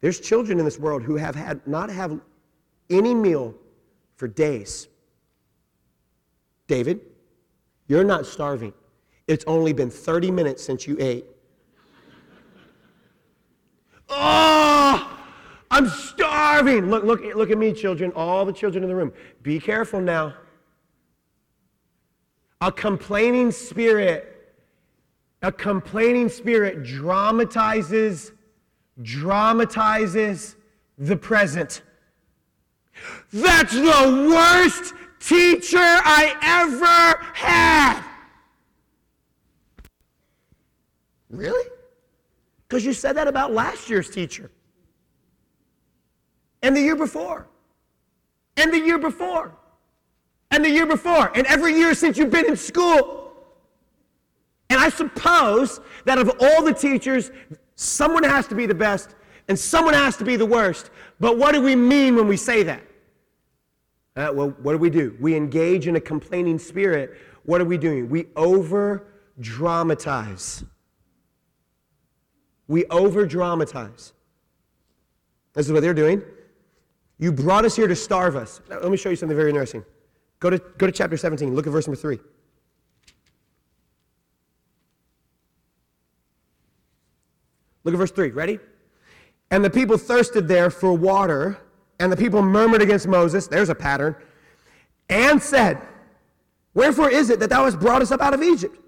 [0.00, 2.20] there's children in this world who have had not have
[2.90, 3.54] any meal
[4.16, 4.88] for days.
[6.68, 7.00] David,
[7.88, 8.72] you're not starving.
[9.26, 11.24] It's only been 30 minutes since you ate.
[14.08, 15.18] oh,
[15.70, 16.90] I'm starving.
[16.90, 19.12] Look, look, look at me, children, all the children in the room.
[19.42, 20.34] Be careful now.
[22.60, 24.54] A complaining spirit,
[25.42, 28.32] a complaining spirit dramatizes,
[29.00, 30.56] dramatizes
[30.98, 31.82] the present.
[33.32, 34.94] That's the worst
[35.28, 38.02] teacher I ever had.
[41.28, 41.68] Really?
[42.66, 44.50] Because you said that about last year's teacher.
[46.62, 47.46] And the year before.
[48.56, 49.52] And the year before.
[50.50, 51.30] And the year before.
[51.34, 53.32] And every year since you've been in school.
[54.70, 57.30] And I suppose that of all the teachers,
[57.74, 59.14] someone has to be the best
[59.48, 60.90] and someone has to be the worst.
[61.20, 62.82] But what do we mean when we say that?
[64.18, 65.16] Uh, well, what do we do?
[65.20, 67.16] We engage in a complaining spirit.
[67.44, 68.08] What are we doing?
[68.08, 69.06] We over
[69.38, 70.64] dramatize.
[72.66, 74.12] We over dramatize.
[75.52, 76.22] This is what they're doing.
[77.18, 78.60] You brought us here to starve us.
[78.68, 79.84] Now, let me show you something very interesting.
[80.40, 81.54] Go to, go to chapter 17.
[81.54, 82.18] Look at verse number 3.
[87.84, 88.30] Look at verse 3.
[88.30, 88.58] Ready?
[89.52, 91.60] And the people thirsted there for water
[91.98, 94.14] and the people murmured against Moses, there's a pattern,
[95.08, 95.80] and said,
[96.74, 98.78] Wherefore is it that thou hast brought us up out of Egypt?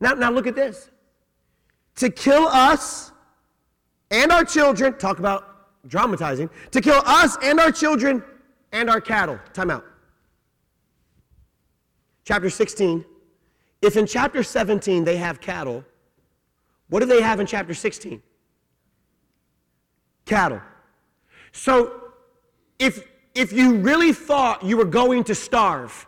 [0.00, 0.90] Now, now look at this.
[1.96, 3.12] To kill us
[4.10, 5.46] and our children, talk about
[5.86, 8.22] dramatizing, to kill us and our children
[8.72, 9.38] and our cattle.
[9.52, 9.84] Time out.
[12.24, 13.04] Chapter 16.
[13.82, 15.84] If in chapter 17 they have cattle,
[16.88, 18.22] what do they have in chapter 16?
[20.26, 20.60] Cattle.
[21.52, 22.09] So
[22.80, 26.06] if, if you really thought you were going to starve,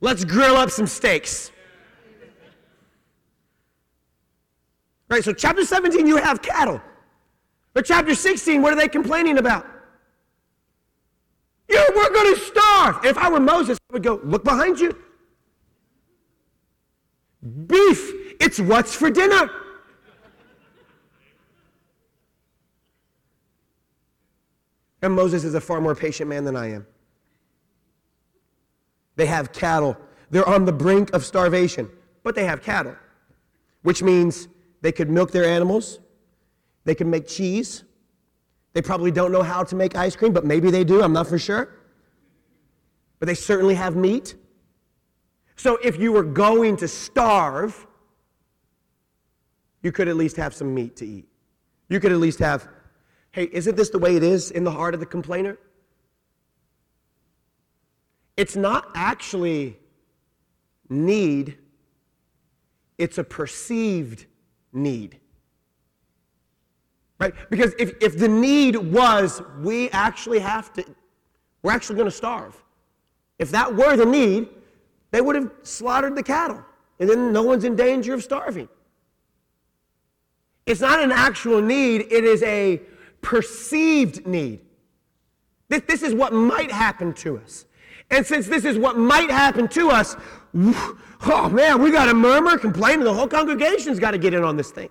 [0.00, 1.52] let's grill up some steaks.
[5.10, 6.80] Right, so chapter 17, you have cattle.
[7.74, 9.66] But chapter 16, what are they complaining about?
[11.72, 13.02] Yeah, we're going to starve.
[13.02, 14.94] If I were Moses, I would go, look behind you.
[17.66, 19.50] Beef, it's what's for dinner.
[25.00, 26.86] And Moses is a far more patient man than I am.
[29.16, 29.96] They have cattle.
[30.30, 31.88] They're on the brink of starvation,
[32.22, 32.96] but they have cattle,
[33.82, 34.46] which means
[34.82, 36.00] they could milk their animals,
[36.84, 37.84] they can make cheese,
[38.72, 41.02] they probably don't know how to make ice cream, but maybe they do.
[41.02, 41.68] I'm not for sure.
[43.18, 44.34] But they certainly have meat.
[45.56, 47.86] So if you were going to starve,
[49.82, 51.28] you could at least have some meat to eat.
[51.88, 52.68] You could at least have,
[53.32, 55.58] hey, isn't this the way it is in the heart of the complainer?
[58.36, 59.76] It's not actually
[60.88, 61.58] need,
[62.96, 64.26] it's a perceived
[64.72, 65.18] need.
[67.22, 67.34] Right?
[67.50, 70.84] Because if, if the need was we actually have to,
[71.62, 72.60] we're actually going to starve.
[73.38, 74.48] If that were the need,
[75.12, 76.64] they would have slaughtered the cattle,
[76.98, 78.68] and then no one's in danger of starving.
[80.66, 82.80] It's not an actual need, it is a
[83.20, 84.58] perceived need.
[85.68, 87.66] This, this is what might happen to us.
[88.10, 90.16] And since this is what might happen to us,
[90.56, 94.42] oh man, we got to murmur, complain, and the whole congregation's got to get in
[94.42, 94.88] on this thing.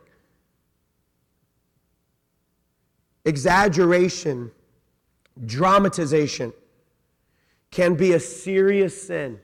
[3.25, 4.51] Exaggeration,
[5.45, 6.53] dramatization
[7.69, 9.39] can be a serious sin.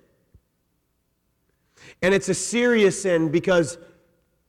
[2.02, 3.78] And it's a serious sin because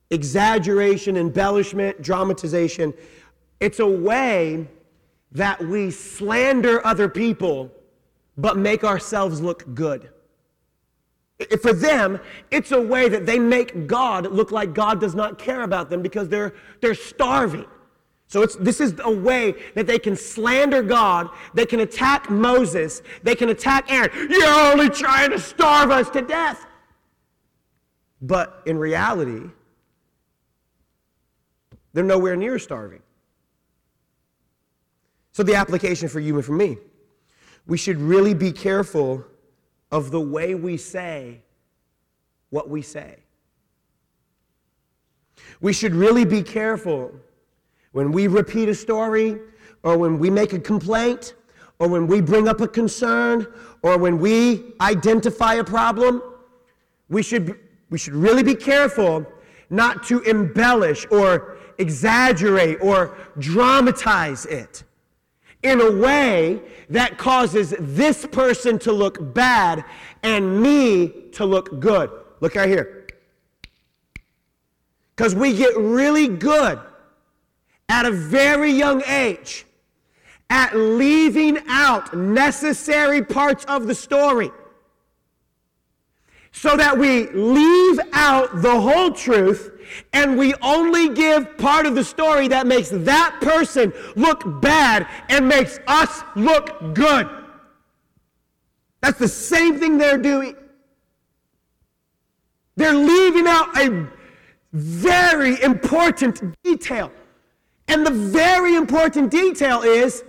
[0.09, 2.93] exaggeration, embellishment, dramatization,
[3.59, 4.67] it's a way
[5.31, 7.71] that we slander other people
[8.37, 10.09] but make ourselves look good.
[11.61, 12.19] For them,
[12.51, 16.01] it's a way that they make God look like God does not care about them
[16.01, 17.65] because they're, they're starving.
[18.29, 23.35] So this is a way that they can slander God, they can attack Moses, they
[23.35, 24.11] can attack Aaron.
[24.29, 26.65] You're only trying to starve us to death.
[28.21, 29.49] But in reality,
[31.93, 33.01] they're nowhere near starving.
[35.31, 36.77] So, the application for you and for me
[37.69, 39.23] we should really be careful
[39.91, 41.39] of the way we say
[42.49, 43.17] what we say.
[45.61, 47.13] We should really be careful
[47.91, 49.37] when we repeat a story
[49.83, 51.33] or when we make a complaint
[51.79, 53.47] or when we bring up a concern
[53.81, 56.21] or when we identify a problem.
[57.09, 57.57] We should,
[57.89, 59.25] we should really be careful
[59.69, 64.83] not to embellish or exaggerate or dramatize it
[65.63, 69.83] in a way that causes this person to look bad
[70.23, 72.09] and me to look good.
[72.39, 73.07] Look right here.
[75.15, 76.79] Because we get really good
[77.89, 79.65] at a very young age
[80.49, 84.49] at leaving out necessary parts of the story
[86.51, 89.71] so that we leave out the whole truth
[90.13, 95.47] and we only give part of the story that makes that person look bad and
[95.47, 97.29] makes us look good.
[99.01, 100.55] That's the same thing they're doing.
[102.75, 104.07] They're leaving out a
[104.73, 107.11] very important detail.
[107.89, 110.23] And the very important detail is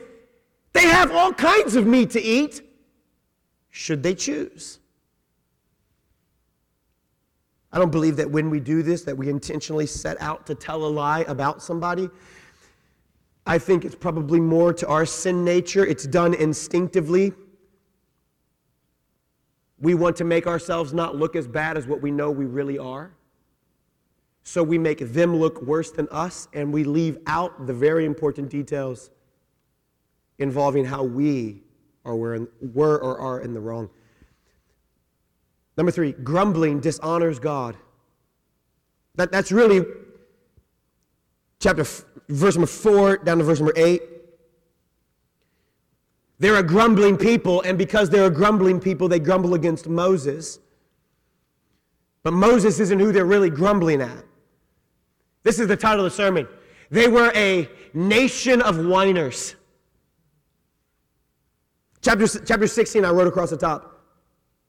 [0.73, 2.63] they have all kinds of meat to eat,
[3.69, 4.79] should they choose.
[7.71, 10.85] I don't believe that when we do this that we intentionally set out to tell
[10.85, 12.09] a lie about somebody.
[13.47, 15.85] I think it's probably more to our sin nature.
[15.85, 17.33] It's done instinctively.
[19.79, 22.79] We want to make ourselves not look as bad as what we know we really
[22.79, 23.13] are.
[24.43, 28.51] So we make them look worse than us, and we leave out the very important
[28.51, 29.11] details
[30.39, 31.63] involving how we
[32.05, 33.91] are were, were or are in the wrong.
[35.77, 37.77] Number three, grumbling dishonors God.
[39.17, 39.85] That, that's really
[41.59, 41.85] chapter
[42.29, 44.03] verse number four down to verse number eight.
[46.39, 50.59] They're a grumbling people, and because they're a grumbling people, they grumble against Moses.
[52.23, 54.25] But Moses isn't who they're really grumbling at.
[55.43, 56.47] This is the title of the sermon.
[56.91, 59.55] They were a nation of whiners.
[62.03, 64.01] Chapter, chapter 16, I wrote across the top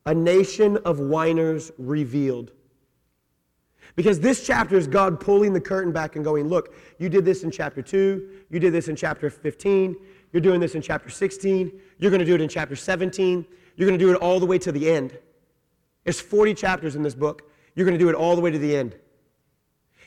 [0.05, 2.51] a nation of whiners revealed.
[3.95, 7.43] Because this chapter is God pulling the curtain back and going, look, you did this
[7.43, 9.95] in chapter 2, you did this in chapter 15,
[10.31, 13.87] you're doing this in chapter 16, you're going to do it in chapter 17, you're
[13.87, 15.17] going to do it all the way to the end.
[16.03, 17.49] There's 40 chapters in this book.
[17.75, 18.95] You're going to do it all the way to the end.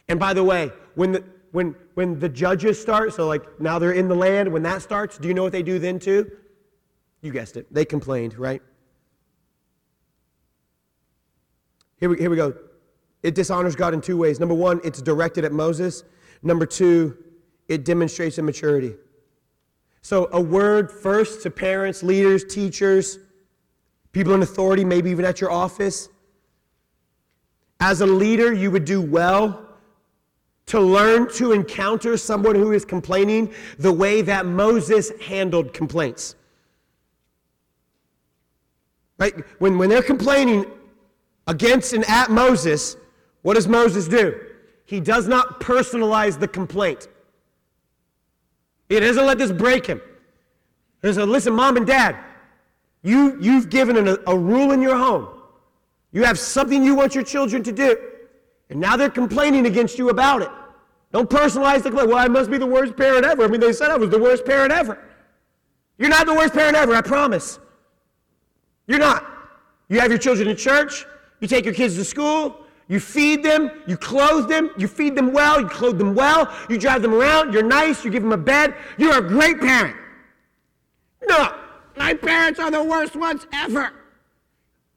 [0.09, 3.93] And by the way, when the, when, when the judges start, so like now they're
[3.93, 6.31] in the land, when that starts, do you know what they do then too?
[7.23, 7.73] You guessed it.
[7.73, 8.61] They complained, right?
[11.99, 12.55] Here we, here we go.
[13.23, 14.39] It dishonors God in two ways.
[14.39, 16.05] Number one, it's directed at Moses.
[16.43, 17.17] Number two,
[17.69, 18.95] it demonstrates immaturity.
[20.03, 23.19] So, a word first to parents, leaders, teachers,
[24.13, 26.11] people in authority, maybe even at your office.
[27.81, 29.64] As a leader, you would do well
[30.67, 36.37] to learn to encounter someone who is complaining the way that Moses handled complaints.
[39.19, 39.35] Right?
[39.59, 40.67] When, when they're complaining,
[41.47, 42.97] against and at Moses,
[43.43, 44.41] what does Moses do?
[44.87, 47.09] He does not personalize the complaint.
[48.89, 50.01] He doesn't let this break him.
[51.03, 52.17] He says, listen, mom and dad,
[53.03, 55.29] You, you've given a, a rule in your home.
[56.13, 57.97] You have something you want your children to do.
[58.71, 60.51] And now they're complaining against you about it.
[61.13, 62.09] Don't personalize the complaint.
[62.09, 63.45] Well, I must be the worst parent ever.
[63.45, 64.99] I mean, they said I was the worst parent ever.
[65.99, 67.59] You're not the worst parent ever, I promise.
[68.87, 69.25] You're not.
[69.89, 71.07] You have your children in church,
[71.41, 75.33] you take your kids to school, you feed them, you clothe them, you feed them
[75.33, 78.37] well, you clothe them well, you drive them around, you're nice, you give them a
[78.37, 78.75] bed.
[78.99, 79.97] You're a great parent.
[81.29, 81.55] No,
[81.97, 83.93] my parents are the worst ones ever.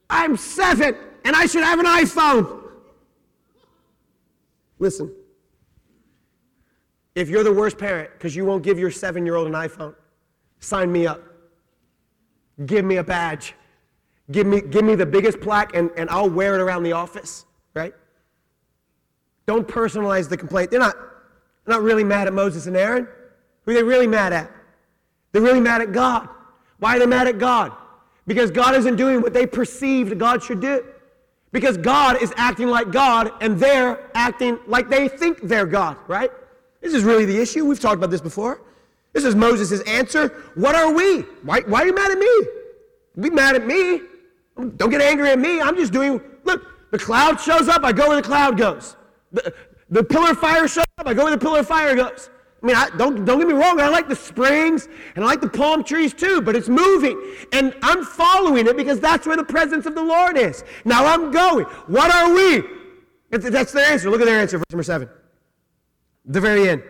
[0.09, 2.66] I'm seven and I should have an iPhone.
[4.79, 5.13] Listen,
[7.15, 9.95] if you're the worst parent because you won't give your seven year old an iPhone,
[10.59, 11.21] sign me up.
[12.65, 13.55] Give me a badge.
[14.31, 17.45] Give me, give me the biggest plaque and, and I'll wear it around the office,
[17.73, 17.93] right?
[19.45, 20.69] Don't personalize the complaint.
[20.69, 20.95] They're not,
[21.65, 23.07] they're not really mad at Moses and Aaron.
[23.63, 24.51] Who are they really mad at?
[25.31, 26.27] They're really mad at God.
[26.79, 27.71] Why are they mad at God?
[28.27, 30.85] Because God isn't doing what they perceived God should do.
[31.51, 36.31] Because God is acting like God and they're acting like they think they're God, right?
[36.81, 37.65] This is really the issue.
[37.65, 38.61] We've talked about this before.
[39.13, 40.27] This is Moses' answer.
[40.55, 41.21] What are we?
[41.43, 42.41] Why, why are you mad at me?
[43.19, 44.01] Be mad at me.
[44.75, 45.61] Don't get angry at me.
[45.61, 48.95] I'm just doing, look, the cloud shows up, I go where the cloud goes.
[49.31, 49.53] The,
[49.89, 52.29] the pillar of fire shows up, I go where the pillar of fire goes.
[52.61, 55.41] I mean, I, don't, don't get me wrong, I like the springs and I like
[55.41, 57.35] the palm trees too, but it's moving.
[57.53, 60.63] And I'm following it because that's where the presence of the Lord is.
[60.83, 61.65] Now I'm going.
[61.85, 62.63] What are we?
[63.29, 64.09] That's their answer.
[64.09, 65.09] Look at their answer, verse number seven.
[66.25, 66.83] The very end.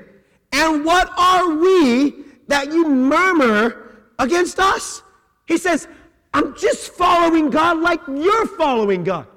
[0.54, 2.14] And what are we
[2.48, 5.04] that you murmur against us?
[5.48, 5.88] He says,
[6.34, 9.28] I'm just following God like you're following God.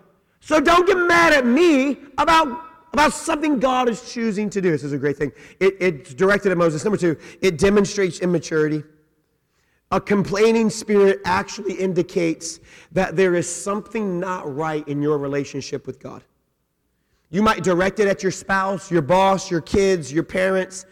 [0.40, 2.62] So don't get mad at me about,
[2.92, 4.70] about something God is choosing to do.
[4.70, 5.32] This is a great thing.
[5.60, 6.84] It, it's directed at Moses.
[6.84, 8.82] Number two, it demonstrates immaturity.
[9.92, 12.60] A complaining spirit actually indicates
[12.92, 16.22] that there is something not right in your relationship with God.
[17.30, 20.86] You might direct it at your spouse, your boss, your kids, your parents.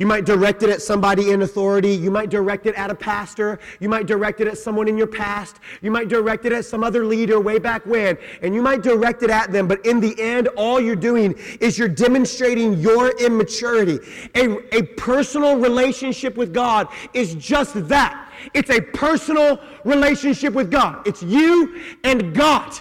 [0.00, 1.92] You might direct it at somebody in authority.
[1.92, 3.58] You might direct it at a pastor.
[3.80, 5.56] You might direct it at someone in your past.
[5.82, 8.16] You might direct it at some other leader way back when.
[8.40, 9.68] And you might direct it at them.
[9.68, 13.98] But in the end, all you're doing is you're demonstrating your immaturity.
[14.36, 18.32] A, a personal relationship with God is just that.
[18.54, 21.06] It's a personal relationship with God.
[21.06, 22.74] It's you and God.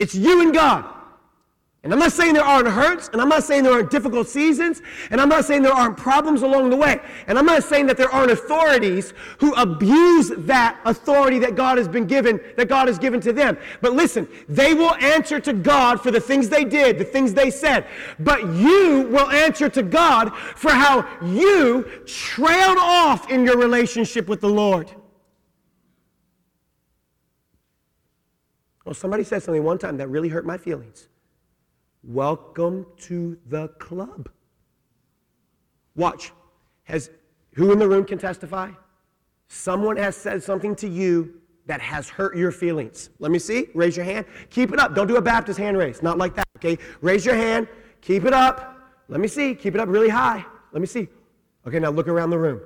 [0.00, 0.97] It's you and God.
[1.88, 4.82] And I'm not saying there aren't hurts, and I'm not saying there aren't difficult seasons,
[5.10, 7.00] and I'm not saying there aren't problems along the way.
[7.26, 11.88] And I'm not saying that there aren't authorities who abuse that authority that God has
[11.88, 13.56] been given, that God has given to them.
[13.80, 17.50] But listen, they will answer to God for the things they did, the things they
[17.50, 17.86] said.
[18.18, 24.42] But you will answer to God for how you trailed off in your relationship with
[24.42, 24.90] the Lord.
[28.84, 31.08] Well, somebody said something one time that really hurt my feelings.
[32.02, 34.28] Welcome to the club.
[35.96, 36.32] Watch.
[36.84, 37.10] Has
[37.54, 38.70] who in the room can testify?
[39.48, 43.10] Someone has said something to you that has hurt your feelings.
[43.18, 43.68] Let me see.
[43.74, 44.26] Raise your hand.
[44.50, 44.94] Keep it up.
[44.94, 46.02] Don't do a Baptist hand raise.
[46.02, 46.78] Not like that, okay?
[47.00, 47.68] Raise your hand.
[48.00, 48.78] Keep it up.
[49.08, 49.54] Let me see.
[49.54, 50.44] Keep it up really high.
[50.72, 51.08] Let me see.
[51.66, 52.60] Okay, now look around the room.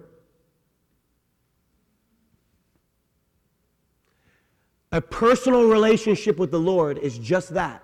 [4.92, 7.82] A personal relationship with the Lord is just that.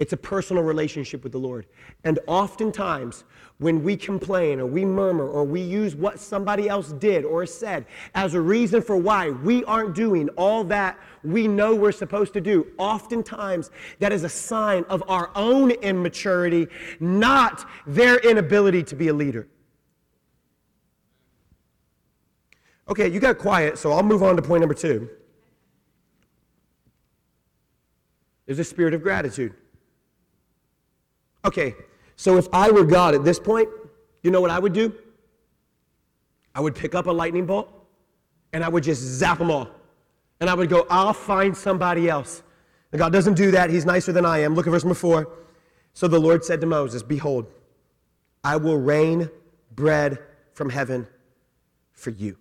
[0.00, 1.66] It's a personal relationship with the Lord.
[2.04, 3.24] And oftentimes,
[3.58, 7.84] when we complain or we murmur or we use what somebody else did or said
[8.14, 12.40] as a reason for why we aren't doing all that we know we're supposed to
[12.40, 16.66] do, oftentimes that is a sign of our own immaturity,
[16.98, 19.46] not their inability to be a leader.
[22.88, 25.10] Okay, you got quiet, so I'll move on to point number two.
[28.46, 29.54] There's a spirit of gratitude.
[31.44, 31.74] Okay,
[32.16, 33.68] so if I were God at this point,
[34.22, 34.94] you know what I would do?
[36.54, 37.72] I would pick up a lightning bolt
[38.52, 39.68] and I would just zap them all.
[40.40, 42.42] And I would go, I'll find somebody else.
[42.92, 43.70] And God doesn't do that.
[43.70, 44.54] He's nicer than I am.
[44.54, 45.28] Look at verse number four.
[45.92, 47.46] So the Lord said to Moses, Behold,
[48.42, 49.28] I will rain
[49.74, 50.18] bread
[50.52, 51.06] from heaven
[51.92, 52.36] for you.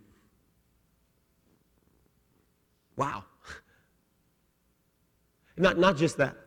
[2.95, 3.25] Wow.
[5.57, 6.37] Not, not just that.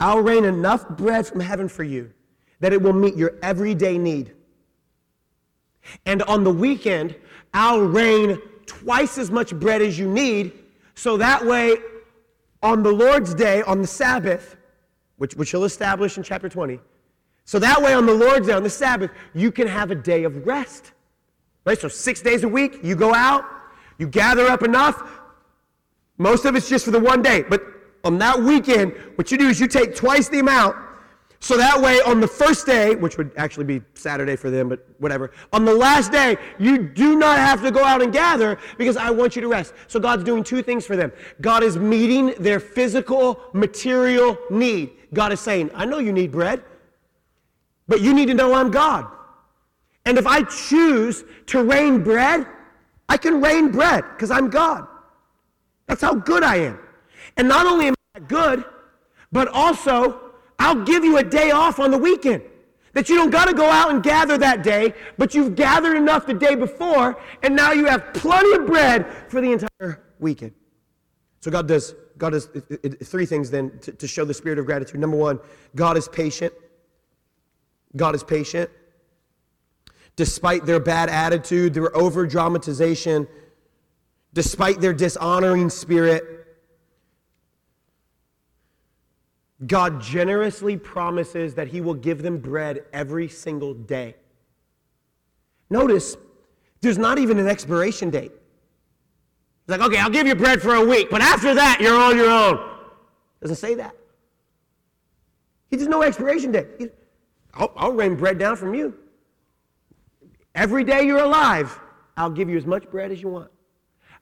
[0.00, 2.12] I'll rain enough bread from heaven for you
[2.60, 4.32] that it will meet your everyday need.
[6.06, 7.14] And on the weekend,
[7.54, 10.52] I'll rain twice as much bread as you need,
[10.94, 11.76] so that way,
[12.62, 14.56] on the Lord's day, on the Sabbath,
[15.16, 16.78] which, which he'll establish in chapter 20,
[17.44, 20.24] so that way, on the Lord's day, on the Sabbath, you can have a day
[20.24, 20.92] of rest.
[21.64, 21.78] Right?
[21.78, 23.44] So, six days a week, you go out,
[23.98, 25.02] You gather up enough,
[26.16, 27.62] most of it's just for the one day, but
[28.04, 30.76] on that weekend, what you do is you take twice the amount.
[31.42, 34.86] So that way, on the first day, which would actually be Saturday for them, but
[34.98, 38.98] whatever, on the last day, you do not have to go out and gather because
[38.98, 39.72] I want you to rest.
[39.86, 41.10] So God's doing two things for them.
[41.40, 44.90] God is meeting their physical, material need.
[45.14, 46.62] God is saying, I know you need bread,
[47.88, 49.06] but you need to know I'm God.
[50.04, 52.46] And if I choose to rain bread,
[53.08, 54.86] I can rain bread because I'm God.
[55.86, 56.78] That's how good I am.
[57.40, 58.66] And not only am I good,
[59.32, 62.42] but also I'll give you a day off on the weekend.
[62.92, 66.26] That you don't got to go out and gather that day, but you've gathered enough
[66.26, 70.52] the day before, and now you have plenty of bread for the entire weekend.
[71.40, 72.50] So God does, God does
[73.04, 75.00] three things then to, to show the spirit of gratitude.
[75.00, 75.40] Number one,
[75.74, 76.52] God is patient.
[77.96, 78.68] God is patient.
[80.16, 83.26] Despite their bad attitude, their over dramatization,
[84.34, 86.39] despite their dishonoring spirit,
[89.66, 94.16] God generously promises that He will give them bread every single day.
[95.68, 96.16] Notice,
[96.80, 98.32] there's not even an expiration date.
[98.32, 102.16] It's like, okay, I'll give you bread for a week, but after that, you're on
[102.16, 102.58] your own.
[103.40, 103.94] Doesn't say that.
[105.68, 106.66] He does no expiration date.
[106.78, 106.88] He,
[107.54, 108.94] I'll, I'll rain bread down from you.
[110.54, 111.78] Every day you're alive,
[112.16, 113.50] I'll give you as much bread as you want.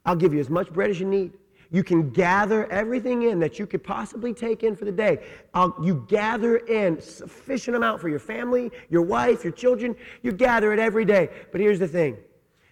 [0.04, 1.32] I'll give you as much bread as you need.
[1.70, 5.18] You can gather everything in that you could possibly take in for the day.
[5.52, 9.94] I'll, you gather in sufficient amount for your family, your wife, your children.
[10.22, 11.28] You gather it every day.
[11.52, 12.16] But here's the thing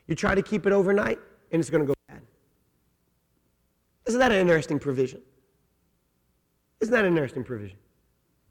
[0.06, 1.18] you try to keep it overnight,
[1.52, 2.22] and it's going to go bad.
[4.06, 5.20] Isn't that an interesting provision?
[6.80, 7.78] Isn't that an interesting provision?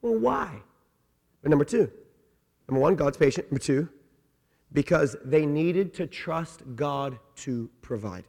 [0.01, 0.61] Well, why?
[1.41, 1.91] But number two,
[2.67, 3.51] number one, God's patient.
[3.51, 3.89] Number two,
[4.73, 8.25] because they needed to trust God to provide.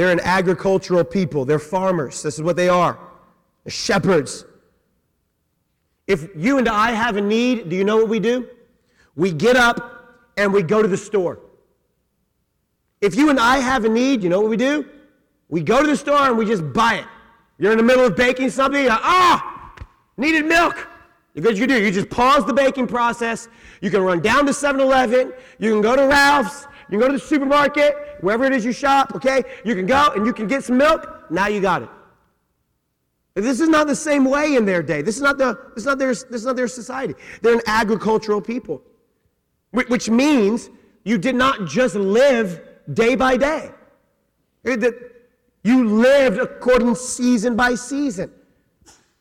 [0.00, 2.22] They're an agricultural people, they're farmers.
[2.22, 2.98] This is what they are
[3.64, 4.46] they're shepherds.
[6.06, 8.48] If you and I have a need, do you know what we do?
[9.14, 11.40] We get up and we go to the store.
[13.02, 14.88] If you and I have a need, you know what we do?
[15.50, 17.06] We go to the store and we just buy it.
[17.58, 19.74] You're in the middle of baking something, like, ah,
[20.16, 20.88] needed milk.
[21.34, 23.48] Because you do, you just pause the baking process.
[23.82, 25.34] You can run down to 7 Eleven.
[25.58, 26.66] You can go to Ralph's.
[26.90, 29.44] You can go to the supermarket, wherever it is you shop, okay?
[29.64, 31.30] You can go and you can get some milk.
[31.30, 31.88] Now you got it.
[33.34, 35.02] This is not the same way in their day.
[35.02, 37.14] This is not, the, this is not, their, this is not their society.
[37.42, 38.82] They're an agricultural people,
[39.70, 40.68] which means
[41.04, 42.60] you did not just live
[42.92, 43.70] day by day.
[44.64, 48.32] You lived according season by season.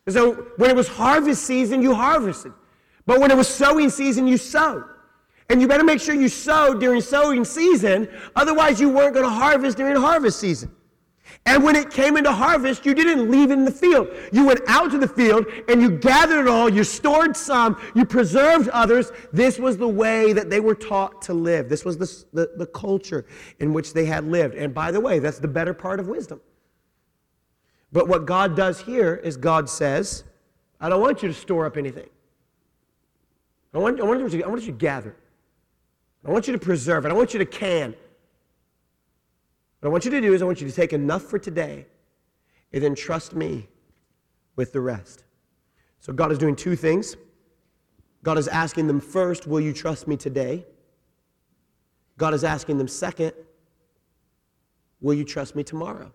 [0.08, 2.54] So when it was harvest season, you harvested.
[3.06, 4.84] But when it was sowing season, you sowed.
[5.50, 9.32] And you better make sure you sow during sowing season, otherwise, you weren't going to
[9.32, 10.72] harvest during harvest season.
[11.46, 14.10] And when it came into harvest, you didn't leave it in the field.
[14.32, 18.06] You went out to the field and you gathered it all, you stored some, you
[18.06, 19.12] preserved others.
[19.32, 21.70] This was the way that they were taught to live.
[21.70, 23.26] This was the, the, the culture
[23.60, 24.56] in which they had lived.
[24.56, 26.42] And by the way, that's the better part of wisdom.
[27.92, 30.24] But what God does here is God says,
[30.80, 32.10] I don't want you to store up anything.
[33.74, 35.16] I want, I want, you, I want you to gather.
[36.26, 37.10] I want you to preserve it.
[37.10, 37.96] I want you to can.
[39.80, 41.88] What I want you to do is I want you to take enough for today
[42.74, 43.68] and then trust me
[44.56, 45.24] with the rest.
[46.02, 47.16] So God is doing two things.
[48.24, 50.66] God is asking them first, will you trust me today?
[52.18, 53.32] God is asking them second,
[55.00, 56.12] will you trust me tomorrow?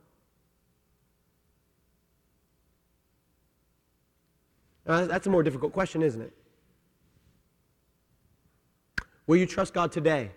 [4.86, 6.32] Now, that's a more difficult question, isn't it?
[9.26, 10.30] Will you trust God today?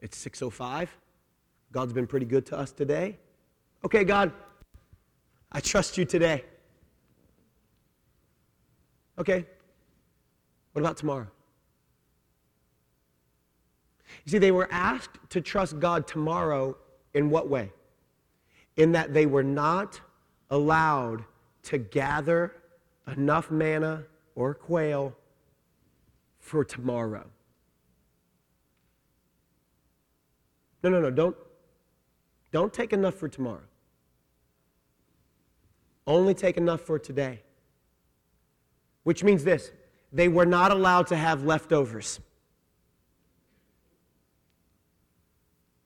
[0.00, 0.96] It's 605.
[1.72, 3.18] God's been pretty good to us today.
[3.84, 4.32] Okay, God,
[5.52, 6.44] I trust you today.
[9.18, 9.44] Okay.
[10.72, 11.26] What about tomorrow?
[14.24, 16.76] You see, they were asked to trust God tomorrow
[17.14, 17.72] in what way?
[18.76, 20.00] In that they were not
[20.50, 21.24] allowed
[21.64, 22.54] to gather
[23.06, 24.04] enough manna
[24.34, 25.14] or quail
[26.38, 27.26] for tomorrow.
[30.82, 31.36] No, no, no, don't,
[32.52, 33.62] don't take enough for tomorrow.
[36.06, 37.42] Only take enough for today.
[39.02, 39.70] Which means this
[40.12, 42.20] they were not allowed to have leftovers.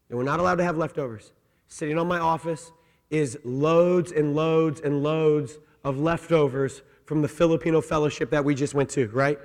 [0.08, 1.32] They were not allowed to have leftovers.
[1.68, 2.70] Sitting on my office
[3.10, 8.74] is loads and loads and loads of leftovers from the Filipino fellowship that we just
[8.74, 9.38] went to, right?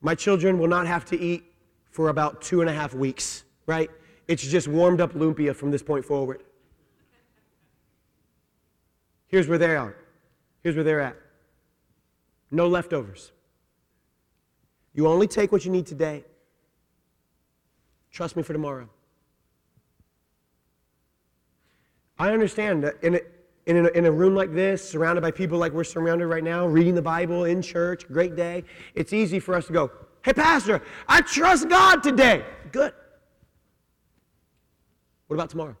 [0.00, 1.44] My children will not have to eat
[1.90, 3.90] for about two and a half weeks, right?
[4.28, 6.42] It's just warmed up lumpia from this point forward.
[9.28, 9.96] Here's where they are.
[10.62, 11.16] Here's where they're at.
[12.50, 13.32] No leftovers.
[14.94, 16.24] You only take what you need today.
[18.10, 18.88] Trust me for tomorrow.
[22.18, 23.20] I understand that in a,
[23.66, 26.66] in a, in a room like this, surrounded by people like we're surrounded right now,
[26.66, 28.64] reading the Bible in church, great day,
[28.94, 29.90] it's easy for us to go,
[30.24, 32.44] hey, Pastor, I trust God today.
[32.70, 32.92] Good.
[35.32, 35.74] What about tomorrow?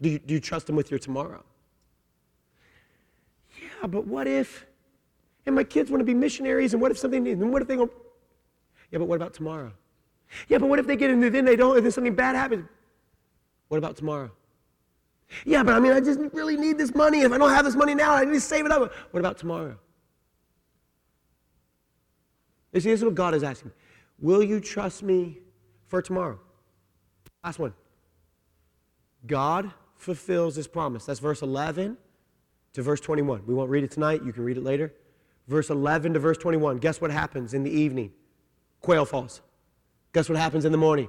[0.00, 1.42] Do you, do you trust Him with your tomorrow?
[3.60, 4.64] Yeah, but what if,
[5.44, 7.74] and my kids want to be missionaries, and what if something, and what if they
[7.74, 7.90] go,
[8.92, 9.72] yeah, but what about tomorrow?
[10.46, 12.68] Yeah, but what if they get into then they don't, and then something bad happens?
[13.66, 14.30] What about tomorrow?
[15.44, 17.22] Yeah, but I mean, I just really need this money.
[17.22, 18.92] If I don't have this money now, I need to save it up.
[19.10, 19.76] What about tomorrow?
[22.72, 23.72] This is what God is asking.
[24.18, 25.38] Will you trust me
[25.86, 26.38] for tomorrow?
[27.44, 27.74] Last one.
[29.26, 31.04] God fulfills his promise.
[31.06, 31.96] That's verse 11
[32.72, 33.42] to verse 21.
[33.46, 34.24] We won't read it tonight.
[34.24, 34.92] You can read it later.
[35.48, 36.78] Verse 11 to verse 21.
[36.78, 38.12] Guess what happens in the evening?
[38.80, 39.42] Quail falls.
[40.12, 41.08] Guess what happens in the morning?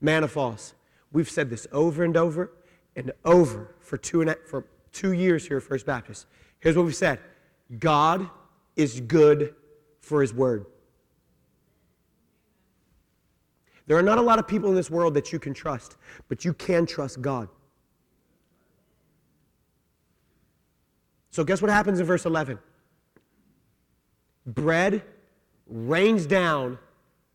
[0.00, 0.74] Manna falls.
[1.12, 2.52] We've said this over and over
[2.96, 6.26] and over for two, and, for two years here at First Baptist.
[6.60, 7.20] Here's what we've said
[7.78, 8.28] God
[8.76, 9.54] is good
[10.00, 10.66] for his word.
[13.88, 15.96] There are not a lot of people in this world that you can trust,
[16.28, 17.48] but you can trust God.
[21.30, 22.58] So, guess what happens in verse 11?
[24.44, 25.02] Bread
[25.66, 26.78] rains down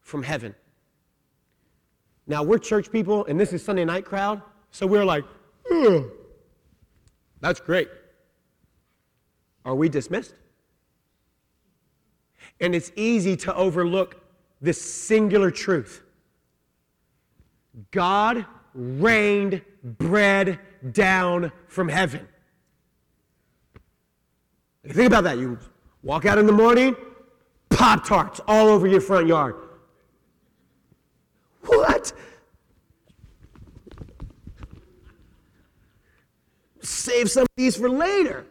[0.01, 0.53] from heaven.
[2.27, 5.25] Now, we're church people, and this is Sunday night crowd, so we're like,
[7.41, 7.89] that's great.
[9.65, 10.35] Are we dismissed?
[12.61, 14.21] And it's easy to overlook
[14.61, 16.03] this singular truth
[17.91, 20.59] God rained bread
[20.91, 22.27] down from heaven.
[24.87, 25.37] Think about that.
[25.37, 25.57] You
[26.01, 26.95] walk out in the morning,
[27.69, 29.55] Pop Tarts all over your front yard.
[31.61, 32.11] What?
[36.81, 38.45] Save some of these for later.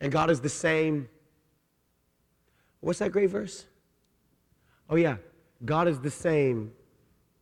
[0.00, 1.08] And God is the same.
[2.80, 3.64] What's that great verse?
[4.88, 5.16] Oh, yeah.
[5.64, 6.72] God is the same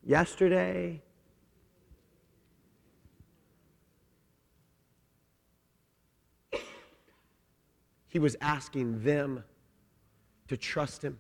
[0.07, 1.03] yesterday,
[8.09, 9.45] He was asking them
[10.49, 11.19] to trust Him.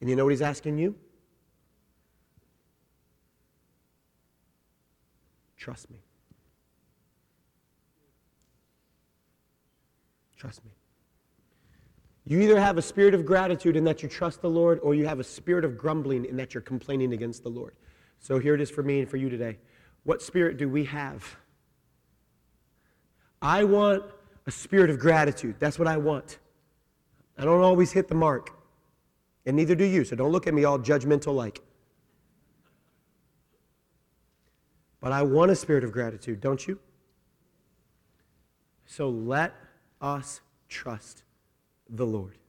[0.00, 0.94] And you know what He's asking you?
[5.56, 5.98] Trust me.
[10.36, 10.70] Trust me.
[12.24, 15.06] You either have a spirit of gratitude in that you trust the Lord, or you
[15.06, 17.74] have a spirit of grumbling in that you're complaining against the Lord.
[18.20, 19.58] So here it is for me and for you today.
[20.04, 21.36] What spirit do we have?
[23.40, 24.04] I want
[24.46, 25.56] a spirit of gratitude.
[25.58, 26.38] That's what I want.
[27.36, 28.50] I don't always hit the mark,
[29.46, 31.60] and neither do you, so don't look at me all judgmental like.
[35.00, 36.78] But I want a spirit of gratitude, don't you?
[38.86, 39.54] So let
[40.00, 41.24] us trust
[41.92, 42.41] the Lord.